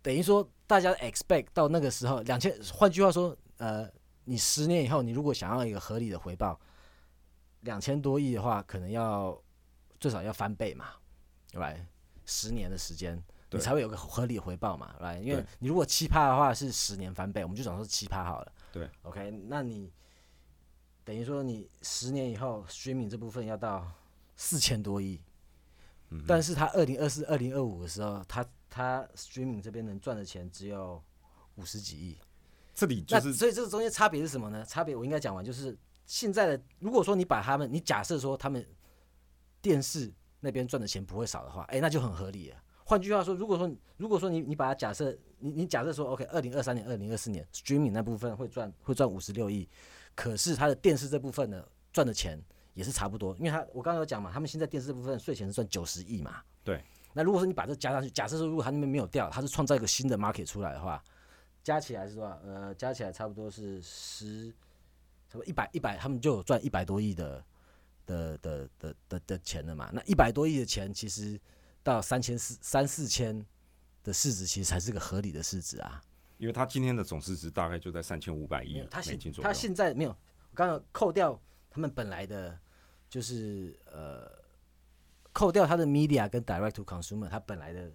[0.00, 3.88] 等于说大家 expect 到那个时候两千，换句话说，呃。
[4.28, 6.58] 你十年以后，你如果想要一个合理的回报，
[7.60, 9.40] 两千多亿的话，可能要
[10.00, 10.86] 最少要翻倍嘛，
[11.52, 11.72] 对吧？
[12.26, 13.18] 十年的时间，
[13.52, 18.52] 你才会有个合理的回报嘛，来因为你如果七趴的话是十年翻倍，我们就讲说七趴好了。
[18.72, 19.90] 对，OK，那你
[21.04, 23.90] 等于说你十年以后，streaming 这部分要到
[24.36, 25.20] 四千多亿，
[26.10, 31.02] 嗯但是他二零二四、二零二五的时候，他他 streaming 这边能赚的钱只有
[31.54, 32.18] 五十几亿。
[32.74, 34.62] 这里就是，所以这个中间差别是什么呢？
[34.66, 38.62] 差别我应该讲完，就是现在的，如果说你把他们，你假设说他们
[39.62, 42.56] 电视那边赚的钱不会少的话，哎，那就很合理了。
[42.84, 49.68] 换句话说，如果说如果说你你把它假设，你你假设说，OK，二零二三年、二零二四年，streaming 那部分会赚会赚五十六亿，
[50.14, 52.40] 可是它的电视这部分呢，赚的钱
[52.74, 56.42] 也是差不多，因为它我刚才有讲嘛，他们现在电视这部分税前是赚九十亿嘛。
[56.62, 56.82] 对。
[57.12, 61.02] 那如果说你把这加上去，假设说如果他那边没有掉，他是创造一个新的 market 出来的话。
[61.64, 62.38] 加起来是多少？
[62.44, 64.50] 呃，加起来差不多是十，
[65.28, 67.44] 差不多一百一百，他们就有赚一百多亿的
[68.06, 69.90] 的的的的的钱了嘛。
[69.92, 71.38] 那一百多亿的钱，其实
[71.82, 73.44] 到三千四三四千
[74.02, 76.00] 的市值，其实才是个合理的市值啊。
[76.38, 79.42] 因为他今天的总市值大概就在三千五百亿美金左右。
[79.42, 81.38] 他现在没有，我刚刚扣掉
[81.68, 82.58] 他们本来的，
[83.10, 84.30] 就是呃，
[85.32, 87.92] 扣掉他的 media 跟 direct to consumer，他本来的。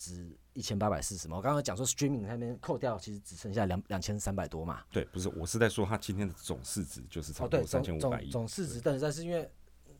[0.00, 4.82] 值一千八百四十嘛，我刚刚讲说 streaming 那边扣掉，其实只剩下两两千三百多嘛。
[4.90, 8.30] 对，不是，我是在说它今天的总市值就是差不多三千五百亿。
[8.30, 9.48] 总市值，但是但是因为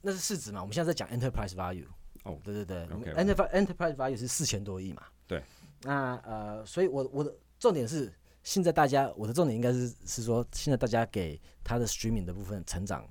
[0.00, 1.84] 那是市值嘛，我们现在在讲 enterprise value。
[2.22, 5.02] 哦，对对对，enterprise enterprise value 是四千多亿嘛。
[5.26, 5.42] 对。
[5.82, 8.10] 那呃，所以我我的重点是，
[8.42, 13.06] 现在大家我的重点应该是是说，现在大家给它的 streaming 的部分成长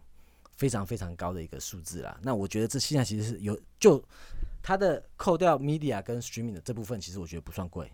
[0.57, 2.19] 非常非常高的一个数字啦。
[2.23, 4.03] 那我觉得这现在其实是有就。
[4.69, 7.91] 它的扣掉 media 跟 streaming 的这部分，其实我觉得不算贵。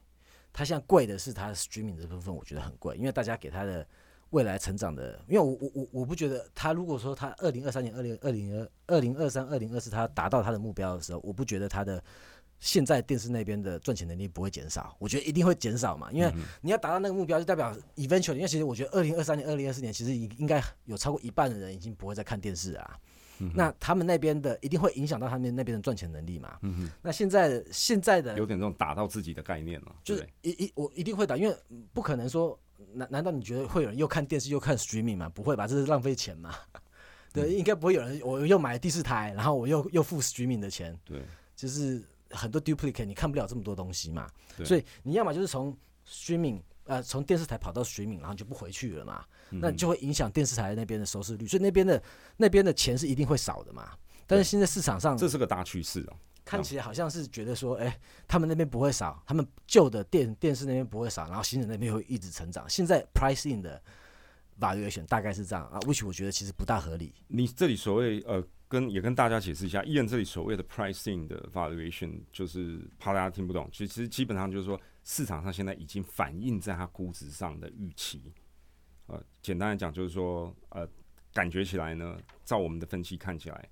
[0.51, 3.87] 它现在贵的是它 streaming 这部分，我觉得很贵，因为大家给它的
[4.31, 12.03] 未来成长的，因为我我我我不觉得它如果说它二零二三年、二零二零二二零二三、二零二四它达到它的目标的时候，我不觉得它的
[12.59, 22.99] 现在电视那边的赚钱能力不会减少，我觉得一定会减少嘛，因为你要达到那个目标，就代表 eventually，因为其实我觉得二零二三年、二零二四年其实应应该有超过一半的人已经不会再看电视啊。
[23.53, 26.57] 那他们那边的一定会影响到他们那边的赚钱能力嘛？
[26.61, 31.55] 嗯那现在现在的有点这种打到自己的概念了，就是一一我一定会打，因为
[31.93, 32.57] 不可能说
[32.93, 35.29] 难难道你觉得会有人又看电视又看 streaming 吗？
[35.29, 36.55] 不会吧，这是浪费钱嘛？
[37.33, 41.21] 对，应该不会有人我又买第四台，然后我又 又付 streaming 的钱，对，
[41.55, 44.29] 就是很多 duplicate，你看不了这么多东西嘛？
[44.63, 45.75] 所以你要么就是从
[46.07, 46.61] streaming。
[46.85, 52.01] 呃，从电视台跑到水敏，然后就不回去了嘛，那就会影响电视台那边的收视率，所以那边的
[52.37, 53.89] 那边的钱是一定会少的嘛。
[54.27, 62.69] 但是现在市场上这是个大趋势啊，看起来好像是觉得说，哎，他们那边不会少，他们旧的电电视那边不会少，然后新的那边会一直成长。
[62.69, 63.81] 现在 pricing 的
[64.59, 67.11] valuation 大概是这样啊，which 我觉得其实不大合理。
[67.27, 74.79] 你这里所谓呃，跟也跟大家解释一下，艺人这里所谓的 pricing 的 valuation 就是怕大家听不懂，其实基本上就是说。
[75.07, 78.33] 市场上现在已经反映在它估值上的预期，
[79.05, 80.85] 呃，简单来讲就是说，呃，
[81.31, 83.69] 感觉起来呢，照我们的分析看起来，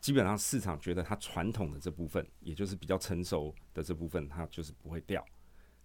[0.00, 5.22] 基本上市场觉得它传统的这部分，也就是比较成熟的这部分，它就是不会掉，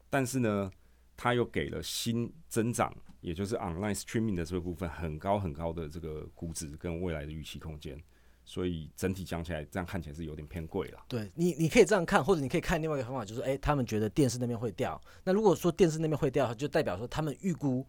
[0.09, 0.71] 但是呢，
[1.17, 8.01] 它又给了新增长，也就是 online streaming 的这个部分很高很高的这个估值跟未来的预期空间。
[8.49, 10.99] 所以整体讲起来，这样看起来是有点偏贵了。
[11.09, 14.99] 对你，你可以这样看，或者你可以看另外一个方法，就是哎，他们觉得电视那边会掉。
[15.25, 17.85] 那如果说电视那边会掉，就代表说他们预估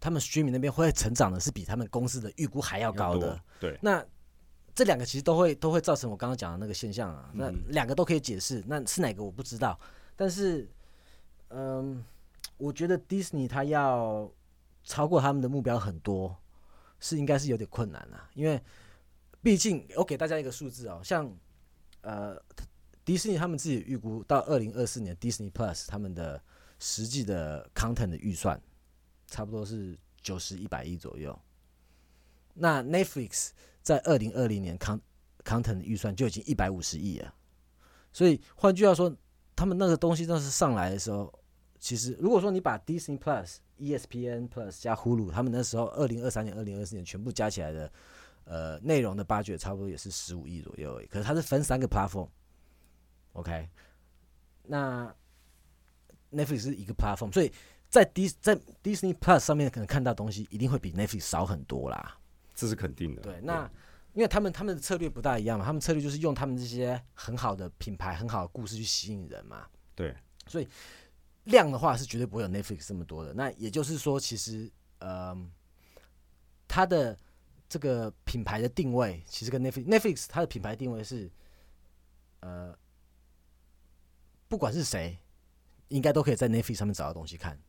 [0.00, 3.38] 他们 streaming 那边会成长的是比他们公司的预估还要高的。
[3.60, 3.78] 对。
[3.82, 4.02] 那
[4.74, 7.30] 这两个其实都会都会造成我刚刚讲的那个现象啊。
[7.34, 9.78] 那两个都可以解释，那是哪个我不知道。
[10.16, 10.66] 但是，
[11.48, 12.02] 嗯，
[12.56, 14.32] 我觉得 Disney 它要
[14.82, 16.34] 超过他们的目标很多，
[17.00, 18.58] 是应该是有点困难啊，因为。
[19.44, 21.30] 毕竟，我给大家一个数字哦，像
[22.00, 22.34] 呃，
[23.04, 26.42] 迪士尼他们自己预估到二零二四年，Disney Plus 他们的
[26.78, 28.58] 实际的 content 的预算
[29.26, 31.38] 差不多是九十一百亿左右。
[32.54, 33.50] 那 Netflix
[33.82, 34.98] 在二零二零年 con
[35.44, 37.34] content 的预算就已经一百五十亿了。
[38.14, 39.14] 所以换句话说，
[39.54, 41.30] 他们那个东西当时上来的时候，
[41.78, 47.92] 其实如果说你把 Disney Plus ESPN Plus 加 Hulu，他们那时候二零二三年、二零二四年全部加起来的
[48.44, 51.06] 呃内容的 budget 差不多也是十五亿左右而已。
[51.06, 53.68] 可是它是分三个 platform，OK，
[54.62, 55.14] 那
[56.32, 57.52] Netflix 是一个 platform，所以
[57.88, 62.18] 在 D 在 Disney Plus 上面可能看到东西一定会比 Netflix 少很多啦。
[62.54, 63.22] 这是肯定的。
[63.22, 63.70] 对，那
[64.12, 69.66] 因为他们他们的策略不大一样嘛，他们策略就是用他们这些很好的品牌、很好的故事去吸引人嘛。
[69.94, 70.68] 对，所以
[71.44, 73.34] 量的话是绝对不会有 Netflix 这么多的。
[73.34, 75.36] 那也就是说，其实呃，
[76.68, 77.18] 它的
[77.74, 81.28] 这个品牌的定位其实跟 Netflix Netflix 它的品牌定位是
[82.38, 82.72] 呃，
[84.46, 85.18] 不管是谁，
[85.88, 87.60] 应该都可以在 Netflix 上面找到东西看。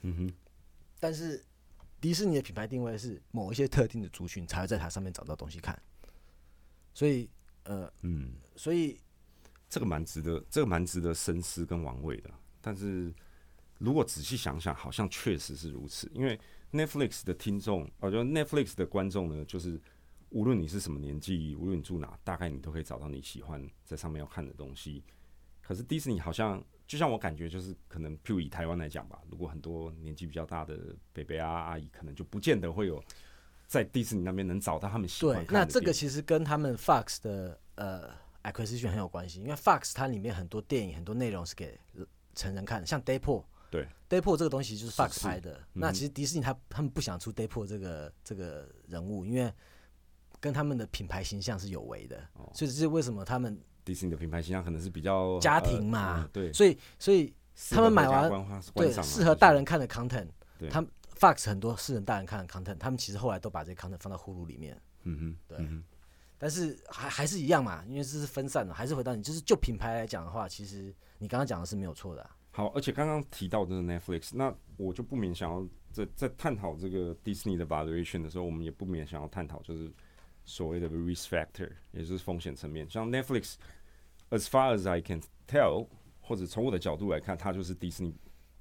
[0.00, 0.34] 嗯哼，
[0.98, 1.44] 但是
[2.00, 5.80] 迪士尼的品牌定位是某一些特定的族群才会在它上面找到东西看，
[6.92, 7.30] 所以
[7.62, 8.98] 呃，嗯，所以
[9.68, 12.28] 这个蛮值得，这个蛮值得深思跟玩味的。
[12.60, 13.14] 但是
[13.78, 16.10] 如果仔细想想，好像确实是如此。
[16.12, 16.36] 因为
[16.72, 19.80] Netflix 的听众，我觉得 Netflix 的观众呢，就是
[20.30, 25.04] 无论你是什么年纪，无论你住哪，大概你都可以找到你喜欢在上面要看的东西。
[25.60, 33.02] 可是迪士尼好像，就像我感觉，就是可能，譬如以台湾来讲吧，如果很多年纪比较大的北北啊阿姨，可能就不见得会有
[33.66, 38.10] 在迪士尼那边能找到他们喜欢的那这个其实跟他们 Fox 的呃
[38.42, 41.78] acquisition 很有关系，因为 Fox 它里面很多电影、很多内容是给
[42.34, 43.44] 成人看的，像 Dayport。
[43.72, 43.88] 对。
[44.08, 45.20] Dayport 这个东西就是 Fox 是。
[45.26, 45.80] 拍的，嗯。
[45.80, 49.50] 那其实迪士尼他他们不想出 Dayport 这个这个人物，因为
[50.38, 52.52] 跟他们的品牌形象是有违的，哦。
[52.54, 57.34] 所以这是为什么他们迪士尼的品牌形象可能是比较家庭嘛呃嗯对，所以所以
[57.70, 58.30] 他们买完
[58.74, 60.28] 对适合大人看的 content，
[60.70, 65.82] 他们 Fox 很多适合大人看的 content，他们其实后来都把这些 content 放到呼噜里面，嗯哼，对嗯
[66.38, 79.90] 但是还还是一样嘛，因为这是分散的，还是回到你就是就品牌来讲的话，其实你刚刚讲的是没有错的啊、好，而且刚刚提到的 Netflix，那我就不免想要在在探讨这个 Disney 的 valuation 的时候，我们也不免想要探讨就是
[80.44, 82.88] 所谓的 risk factor，也就是风险层面。
[82.90, 85.88] 像 Netflix，as far as I can tell，
[86.20, 88.14] 或者从我的角度来看，它就是迪士尼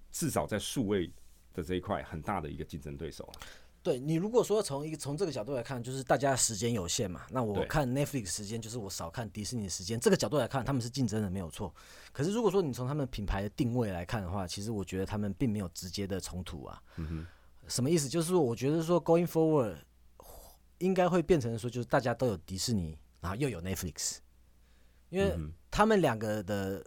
[0.10, 1.12] 至少在数位
[1.54, 3.30] 的这一块很大的一个竞争对手。
[3.84, 11.74] 对你如果说从一个从这个角度来看，就是大家时间有限嘛，那我看 Netflix 时间就是我少看迪士尼的时间，这个角度来看，他们是竞争的没有错。
[12.12, 16.80] 可是如果说你从他们品牌的定位来看的话，其实我觉得他们并没有直接的冲突啊。
[16.98, 17.28] 嗯哼，
[17.67, 18.08] 什么意思？
[18.08, 19.76] 就是说，我觉得说 going forward
[20.78, 24.17] 应该会变成说，就是大家都有迪士尼，然后又有 Netflix，
[25.10, 25.36] 因为
[25.72, 26.86] 他们两个的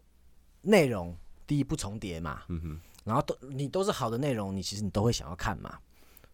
[0.61, 5.77] 内容第一不重叠嘛，嗯哼，然后都你都是好的内容，你其实你都会想要看嘛。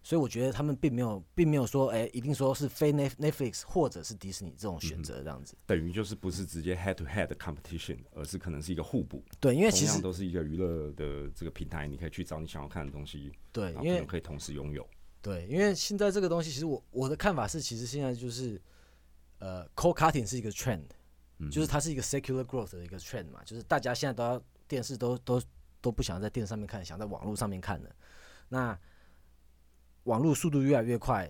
[0.03, 5.55] 所以我觉得他们并没有，并没有说，哎、一定说是非 Net Netflix 或者是迪士尼这种选择这样子。
[5.67, 9.23] 等于就是不是直接 head to head 的 competition，而是可能是一个互补。
[9.39, 14.87] 对，因为其实都是一个娱乐的这个平台，你可以去找你想要看的东西，对，因为可以同时拥有。
[15.21, 18.59] 对，因为现在这个东西，其实我我的看法是，其实现在就是，
[19.37, 20.81] 呃 c o cutting 是一个 trend，
[21.37, 25.39] 嗯就是它是一个 secular growth 的一个 trend 嘛，就是大家现在都要电视都都
[25.79, 27.95] 都不想在电视上面看，想在网络上面看的。
[28.49, 28.75] 那
[30.03, 31.29] 网络速度越来越快，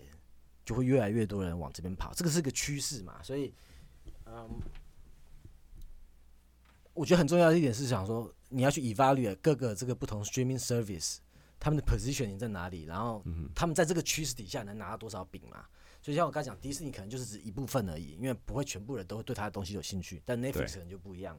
[0.63, 3.21] 就会越来越多人往这边跑，这个是个趋势嘛。
[3.23, 3.53] 所以，
[4.25, 4.49] 嗯，
[6.93, 11.17] 我觉得很重要的一点是想说，你要去 evaluate 各个这个不同 streaming service
[11.59, 15.65] 他们的 positioning 在哪里，然后他们在这个趋势底下能拿到多少饼嘛。
[16.01, 21.37] 所以像我刚才讲，迪士尼可能就是指一部分而已，因为不会全部人都会对他的东西有兴趣，但 Netflix 可能就不一样。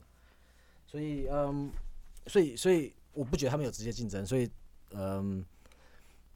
[0.87, 1.69] 所以，嗯，
[2.29, 4.25] 所以，所以我不觉得他们有直接竞争。
[4.25, 4.49] 所以，
[4.91, 5.45] 嗯，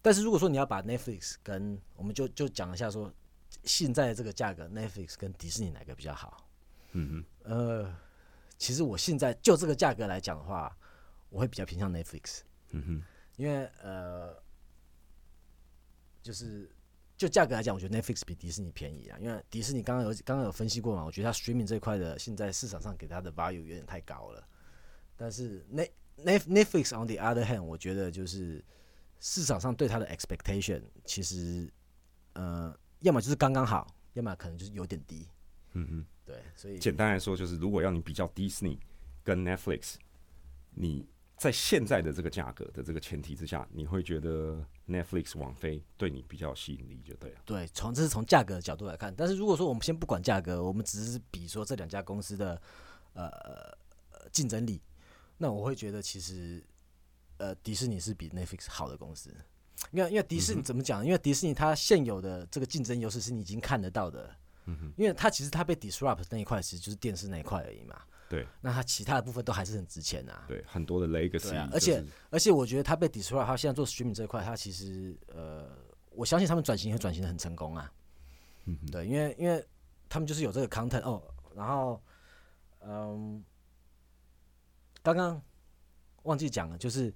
[0.07, 3.13] 但是如果说你要把 Netflix 跟我们就就讲一下说，
[3.65, 6.49] 现在的这个价格，Netflix 跟迪士尼哪个比较好？
[6.93, 7.93] 嗯哼呃，
[8.57, 10.79] 其实我现在就这个价格来讲的话，
[11.29, 13.03] 我会比较偏向 Netflix，嗯哼，
[13.35, 14.41] 因为呃，
[16.23, 16.71] 就是
[17.17, 19.19] 就价格来讲，我觉得 Netflix 比迪士尼便宜啊。
[19.19, 24.47] 因为迪士尼刚刚有刚刚有分析过嘛，我觉得它 streaming 这一块的现在市场上给它的 value 有点太高了。
[25.17, 28.65] 但是 Net Net Netflix on the other hand，我觉得就是
[29.21, 31.73] 市场上对它的 expectation 其实
[32.35, 35.29] 呃，要么就是刚刚好，要么可能就是有点低。
[35.73, 36.07] 嗯哼。
[36.27, 38.81] 对，所以简单来说，就是如果要你比较 Disney
[39.23, 39.95] 跟 Netflix，
[40.71, 41.07] 你
[41.37, 47.39] 在现在的这个价格的这个前提之下，你会觉得 Netflix 网飞对你比较有吸引力，就对了。
[47.45, 52.61] 对，从这是从价格的角度来看，但是如果说我们先不管价格，我们只是比说这两家公司的
[53.13, 53.29] 呃
[54.11, 54.83] 呃竞争力，
[55.39, 56.61] 那我会觉得其实
[57.39, 59.35] 呃迪士尼是比 Netflix 好的公司，
[59.91, 61.05] 因为因为迪士尼怎么讲？
[61.05, 64.35] 因为迪士尼它现有的这个竞争优势是你已经看得到的，
[64.97, 68.01] 因为它其实它被 disrupt 那一块其实就是电视那一块而已嘛。
[68.29, 70.45] 对，那它其他的部分都还是很值钱啊。
[70.49, 75.71] 对，很多的 legacy，对啊而且而且我觉得它被 disrupt，它现在做 streaming 这一块，它其实呃，
[76.11, 77.93] 我相信他们转型会转型的很成功啊。
[78.65, 79.65] 嗯哼，对，因为因为
[80.09, 81.23] 他们就是有这个 content 哦，
[81.55, 82.03] 然后
[82.81, 83.45] 嗯，
[85.05, 85.41] 刚刚
[86.25, 87.15] 忘记讲了，就是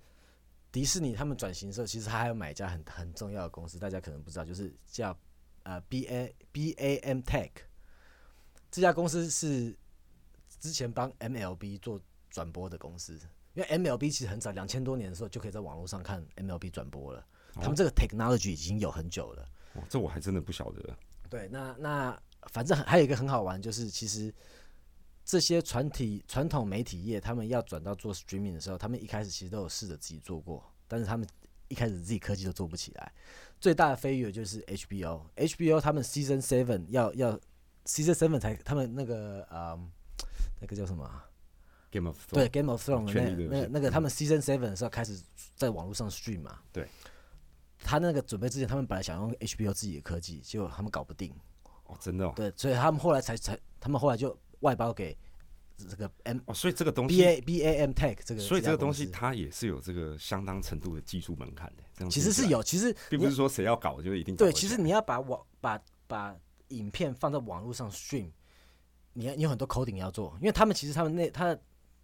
[0.73, 5.17] 迪士尼他们转型的时候，其实他还有买一家很很重要的公司，大家可能不知道，就是叫
[5.65, 7.51] 呃 B A B A M Tech
[8.71, 9.77] 这家公司是
[10.61, 12.01] 之前帮 M L B 做
[12.31, 13.15] 转播的公司，
[13.55, 19.49] 因为 M L B 其实很早，两千多年的时候就可以在网络上看 M L B 转播了，他们这个 technology 已经有很久了。
[19.75, 20.97] 哦，这我还真的不晓得。
[21.29, 24.33] 对，那那反正还有一个很好玩，就是其实
[25.31, 31.25] 这些传体传统媒体业，他们要转到做 streaming 的时候，他们一开始其实都有试着自己做过，但是他们
[31.69, 33.13] 一开始自己科技都做不起来。
[33.61, 37.39] 最大的飞跃就是 HBO，HBO 他们 season seven 要要
[37.85, 39.79] season seven 才他们那个呃
[40.61, 41.25] 那个叫什么啊
[41.93, 45.17] ？Game of 对 Thrones，Game of Thrones 那那那个他们 season seven 的时候开始
[45.55, 46.59] 在网络上 stream 嘛。
[46.73, 46.89] 对。
[47.79, 51.33] 他那个准备之前，他们本来想用 HBO 自己的科技，结果他们搞不定。
[51.87, 55.17] 哦，真的哦，对，所以他们后来才才，他们后来就外包给
[55.77, 61.83] 这个 M 哦，所以这个东西 B 西，A B A M Tech 这个，所以这个东西它也是有这个相当程度的技术门槛的。
[61.95, 66.37] 这样其实是有，其实并不是说谁要搞就一定对，其实你要把网把把
[66.69, 68.31] 影片放在网络上 stream，
[69.15, 71.57] 你要你有很多 coding 要做，因为他们其实他们那他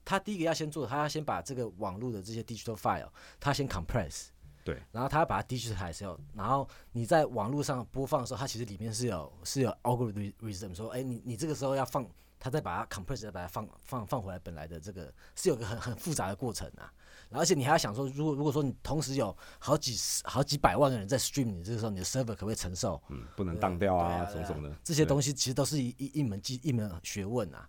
[0.05, 4.29] 他第一个要先做的，他要先把这个网络的这些 digital file，他先 compress。
[4.65, 12.05] 对，然后他要把它 digitize，然后你在网络上播放的时候，它其实里面是有是有 algorithm 说，哎，你你这个时候要放，
[12.39, 16.93] 他再把它 compress 再把它放放放回来本来的这个是有个很很复杂的过程啊。
[17.29, 23.03] 然后而且你还要想说，如果如果说你同时有好几十好几百万个人在 stream，你这个时候你的 server 可不可以承受？
[23.09, 27.69] 嗯，不能当掉啊，什么什么的这些东西其实都是一一一门技一门学问啊。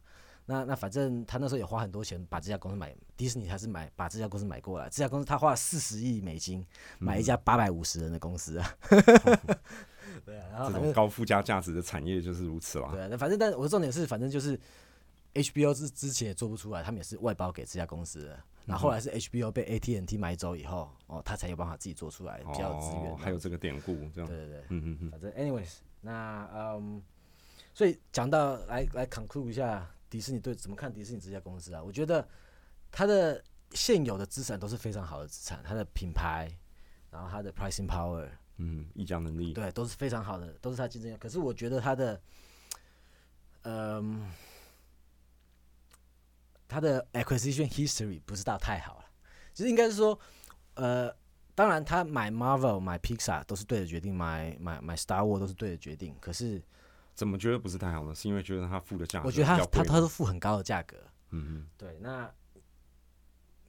[0.49, 4.88] 那那反正他那时候也花很多钱把这家公司买，迪士尼还是买把这家公司买过来。
[4.89, 6.65] 这家公司他花了四十亿美金
[6.99, 8.78] 买一家八百五十人的公司啊。
[10.28, 12.89] 对啊，然后这种高附加价值的产业就是如此啦。
[12.91, 14.59] 对啊，那反正但我的重点是，反正就是
[15.34, 18.38] HBO 之之前也做不出来，他们也是外包给这家公司的。
[18.65, 24.28] 然后后来是 HBO 被 AT&T 买走以后，哦，他才有办法自己做出来，比较有资源哦。，还有这个典故这样。
[24.28, 24.59] 对对对。
[24.67, 27.01] 嗯嗯嗯，反正 anyways，那嗯，
[27.73, 31.82] 所以讲到来来 conclude 一下迪士尼对怎么看迪士尼这家公司啊？
[31.82, 32.28] 我觉得
[32.91, 36.51] 它的现有的资产都是非常好的资产，它的品牌，
[37.09, 38.28] 然后它的 pricing power，
[38.58, 41.18] 嗯，议价能力，对，都是非常好的，都是他竞争力。
[41.18, 42.22] 可是我觉得他的，
[43.64, 44.30] 嗯，
[46.68, 49.05] 他的 acquisition history 不是到太好了，
[49.53, 50.20] 其实应该是说，
[50.74, 51.16] 呃，
[51.53, 56.16] 当然他买 Marvel、买 Pixar 都是对的决定，买买买 Star Wars 都是对的决定。
[56.20, 56.62] 可是
[57.14, 58.14] 怎么觉得不是太好呢？
[58.14, 60.97] 是因为觉得他付的价格我觉得他他他都付很高的价格。
[61.30, 62.32] 嗯嗯对，那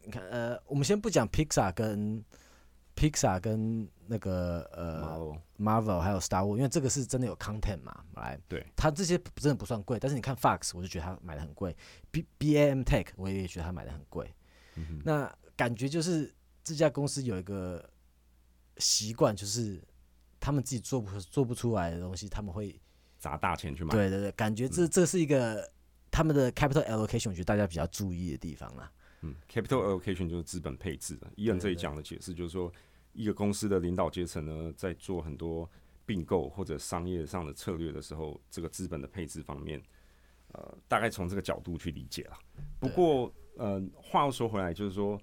[0.03, 2.25] 你看，呃，我们先不讲 Pixar 跟
[2.99, 11.77] Pixar 跟那个呃欧 Marvel 还有 Star Wars，因为这个是真的有 content 嘛，来，对，它这些真的不算贵，但是你看 Fox，我就觉得它买的很贵
[12.11, 14.35] ，B B A M Tech 我也觉得它买的很贵。
[14.75, 16.35] 嗯那感觉就是
[16.65, 17.89] 这家公司有一个
[18.79, 19.81] 习惯，就是
[20.41, 22.81] 他们自己做不做不出来的东西，他们会
[23.21, 25.71] 砸大钱去买，对对对，感觉这这是一个
[26.11, 28.91] 他们的 capital allocation，我觉得大家比较注意的地方啦。
[29.23, 31.27] 嗯，capital allocation 就是资本配置的。
[31.35, 32.73] 伊恩这里讲的解释就是说，
[33.19, 35.69] 一个公司的领导阶层呢，在做很多
[36.07, 39.83] 并购或者商业上的策略的时候，这个资本的配置方面，
[40.53, 42.39] 呃，大概从这个角度去理解了。
[42.79, 45.21] 不过，呃，话又说回来，就是说，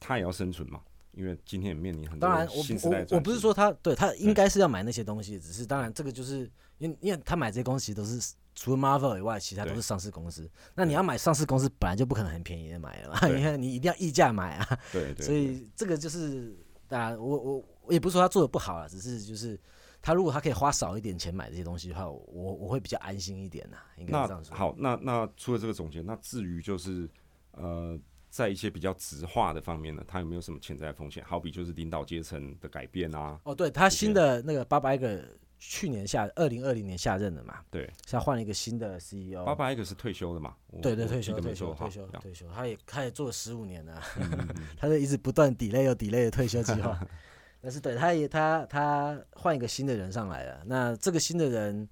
[0.00, 10.50] 他也要生存嘛，因为今天也面临很多当然，我新时代的我我不是说他对他应该是要买那些东西，只是当然这个就是因为因为他买这些公司其实都是除了 Marvel 以外，其他都是上市公司。
[10.74, 14.78] 那你要买上市公司，本来就不可能很便宜的买了嘛，因为你一定要溢价买啊。
[14.90, 16.54] 对对，所以这个就是
[16.92, 19.58] 当然，我我我也不是说他做的不好啊，只是就是
[20.02, 24.54] 他如果他可以花少一点钱买这些东西的话，我我会比较安心一点呐、应该这样说。
[24.54, 27.08] 好，那那除了这个总结，那至于就是
[27.52, 31.24] 呃，在一些比较直化的方面呢，它有没有什么潜在的风险？
[31.24, 35.26] 好比就是领导阶层的改变啊，哦，对他新的那个八百个
[35.64, 39.44] 去年下二零二零年下任的嘛，对，现在换了一个新的 CEO。
[39.44, 40.56] 八八一个是退休的嘛？
[40.82, 44.66] 对对，退休退休退休退休，他也他也做了十五年了，嗯嗯嗯。
[44.76, 47.00] 他就一直不断 delay 又 delay 的退休计划。
[47.62, 51.88] 但是对，他也他他换一个新的人上来了，那这个新的人，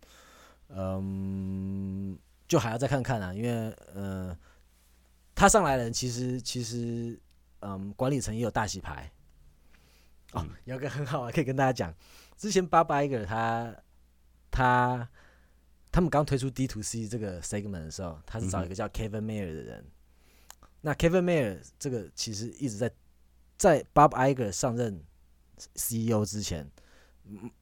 [0.68, 2.18] 嗯，
[2.48, 4.36] 就还要再看看啊，因为呃，
[5.32, 7.16] 他上来的人其实其实
[7.60, 9.08] 嗯，管理层也有大洗牌。
[10.32, 11.94] 哦嗯，有个很好啊，可以跟大家讲，
[12.40, 13.76] 之前八八一个他
[14.50, 15.06] 他
[15.92, 19.84] 他们刚推出 D to C 这个 segment 的时候，他是找一个叫 Kevin Mayer 的人。
[20.80, 22.90] 那 Kevin Mayer 这个其实一直在
[23.58, 25.04] 在 Bob Iger 上任
[25.74, 26.66] CEO 之前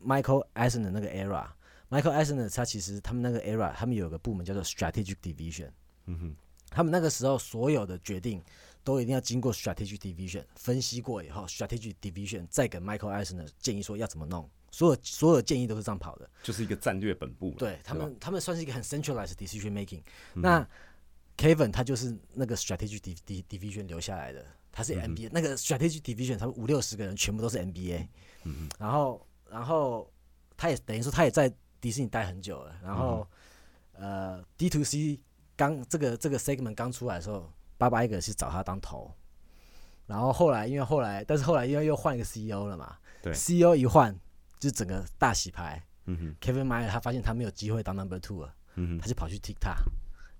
[0.01, 5.71] ，Michael Eisner 那个 era，Michael Eisner 他其实他们那个 era，他们有个部门叫做 Strategic Division。
[6.05, 6.37] 嗯哼，
[6.71, 8.41] 他们那个时候所有的决定
[8.85, 14.49] 都一定要经过 Strategic Division 分析过以后，Strategic Division 再给 Michael Eisner 建议说要怎么弄。
[14.71, 17.51] 所有所有建议都是这样跑的，就是一个战略本部。
[17.59, 20.03] 对他们，他们算是一个很 centralized decision making。
[20.35, 20.67] 那
[21.37, 23.01] Kevin 他就是那个 strategy
[23.49, 28.07] division 留下来的，他是 MBA，那个 strategy division 他们五六十个人全部都是 MBA。
[28.45, 30.11] 嗯然后，然后
[30.57, 32.75] 他也等于说他也在迪士尼待很久了。
[32.83, 33.27] 然后，
[33.93, 35.21] 呃，D to C
[35.57, 39.13] 刚这个这个 segment 刚出来的时候，八八一个是找他当头。
[40.07, 44.19] 然后后来因为后来，但是后来因为又换一个 CEO 了嘛，对，CEO 一换。
[44.59, 45.83] 就整个大洗牌
[46.41, 48.55] ，Kevin Mayer 他发现他没有机会当 Number Two 了，
[49.01, 49.77] 他就跑去 TikTok。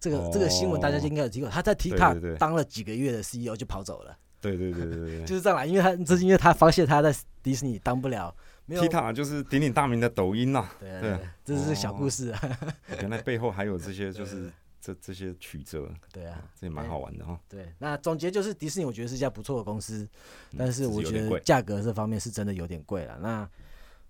[0.01, 4.17] 这个这个新闻大家就应该有听过，他在 TikTok 当了几个月的 CEO 就跑走了。
[4.41, 7.13] 对对对对对， 就是这样啦，因为他这是因为他发现他在
[7.43, 8.33] 迪士尼当不了
[8.69, 10.69] ，TikTok 就是鼎鼎大名的抖音呐。
[10.79, 12.33] 对对，这是小故事。
[13.01, 14.49] 原来背后还有这些，就是
[14.81, 15.93] 这这些曲折。
[16.13, 17.37] 对啊，这也蛮好玩的哈。
[17.49, 20.09] 对，那总结就是迪士尼，我觉得是一家不错的公司，
[20.57, 23.19] 但是我觉得价格这方面是真的有点贵了。
[23.21, 23.51] 那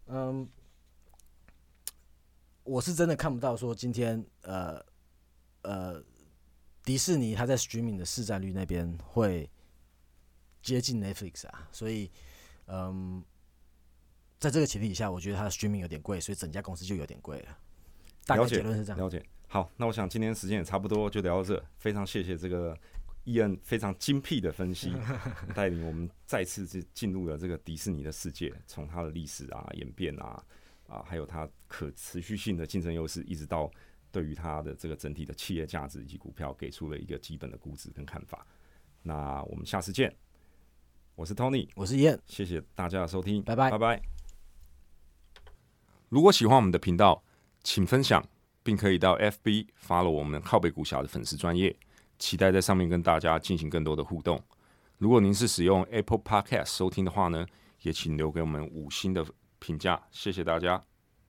[0.09, 0.49] 嗯，
[2.65, 4.83] 我是真的看不到说今天呃
[5.63, 6.03] 呃
[6.83, 9.49] 迪士尼它在 streaming 的市占率那边会
[10.63, 12.11] 接近 Netflix 啊，所以
[12.67, 13.23] 嗯，
[14.39, 17.59] 在这个前提底下，我觉得它的 streaming 有点贵，所以整家公司就有点贵了。
[18.27, 18.99] 大概结论是这样。
[18.99, 19.25] 了解。
[19.47, 21.65] 好，那我想今天时间也差不多，就聊到这。
[21.79, 22.77] 非常谢谢这个。
[23.29, 24.91] 伊恩非常精辟的分析，
[25.55, 30.43] 带领我们再次进进入了这个迪士尼的世界，从它的历史啊、演变啊
[30.87, 33.71] 啊，还有它可持续性的竞争优势，一直到
[34.11, 38.47] 对于它的这个整体的企业价值以及股票，给出了一个基本的估值跟看法。
[39.03, 40.17] 那我们下次见，
[41.15, 44.03] 我是 Tony，我是伊恩，谢谢大家的收听，拜拜，拜拜。
[46.09, 47.23] 如果喜欢我们的频道，
[47.63, 48.27] 请分享，
[48.63, 51.77] 并可以到 FB 发了我们靠北股侠的粉丝专业。
[52.19, 54.43] 期待在上面跟大家进行更多的互动。
[54.99, 57.47] 如果您是使用 Apple Podcast 收听的话呢，
[57.83, 59.25] 也请留给我们五星的
[59.59, 60.83] 评价，谢谢大家。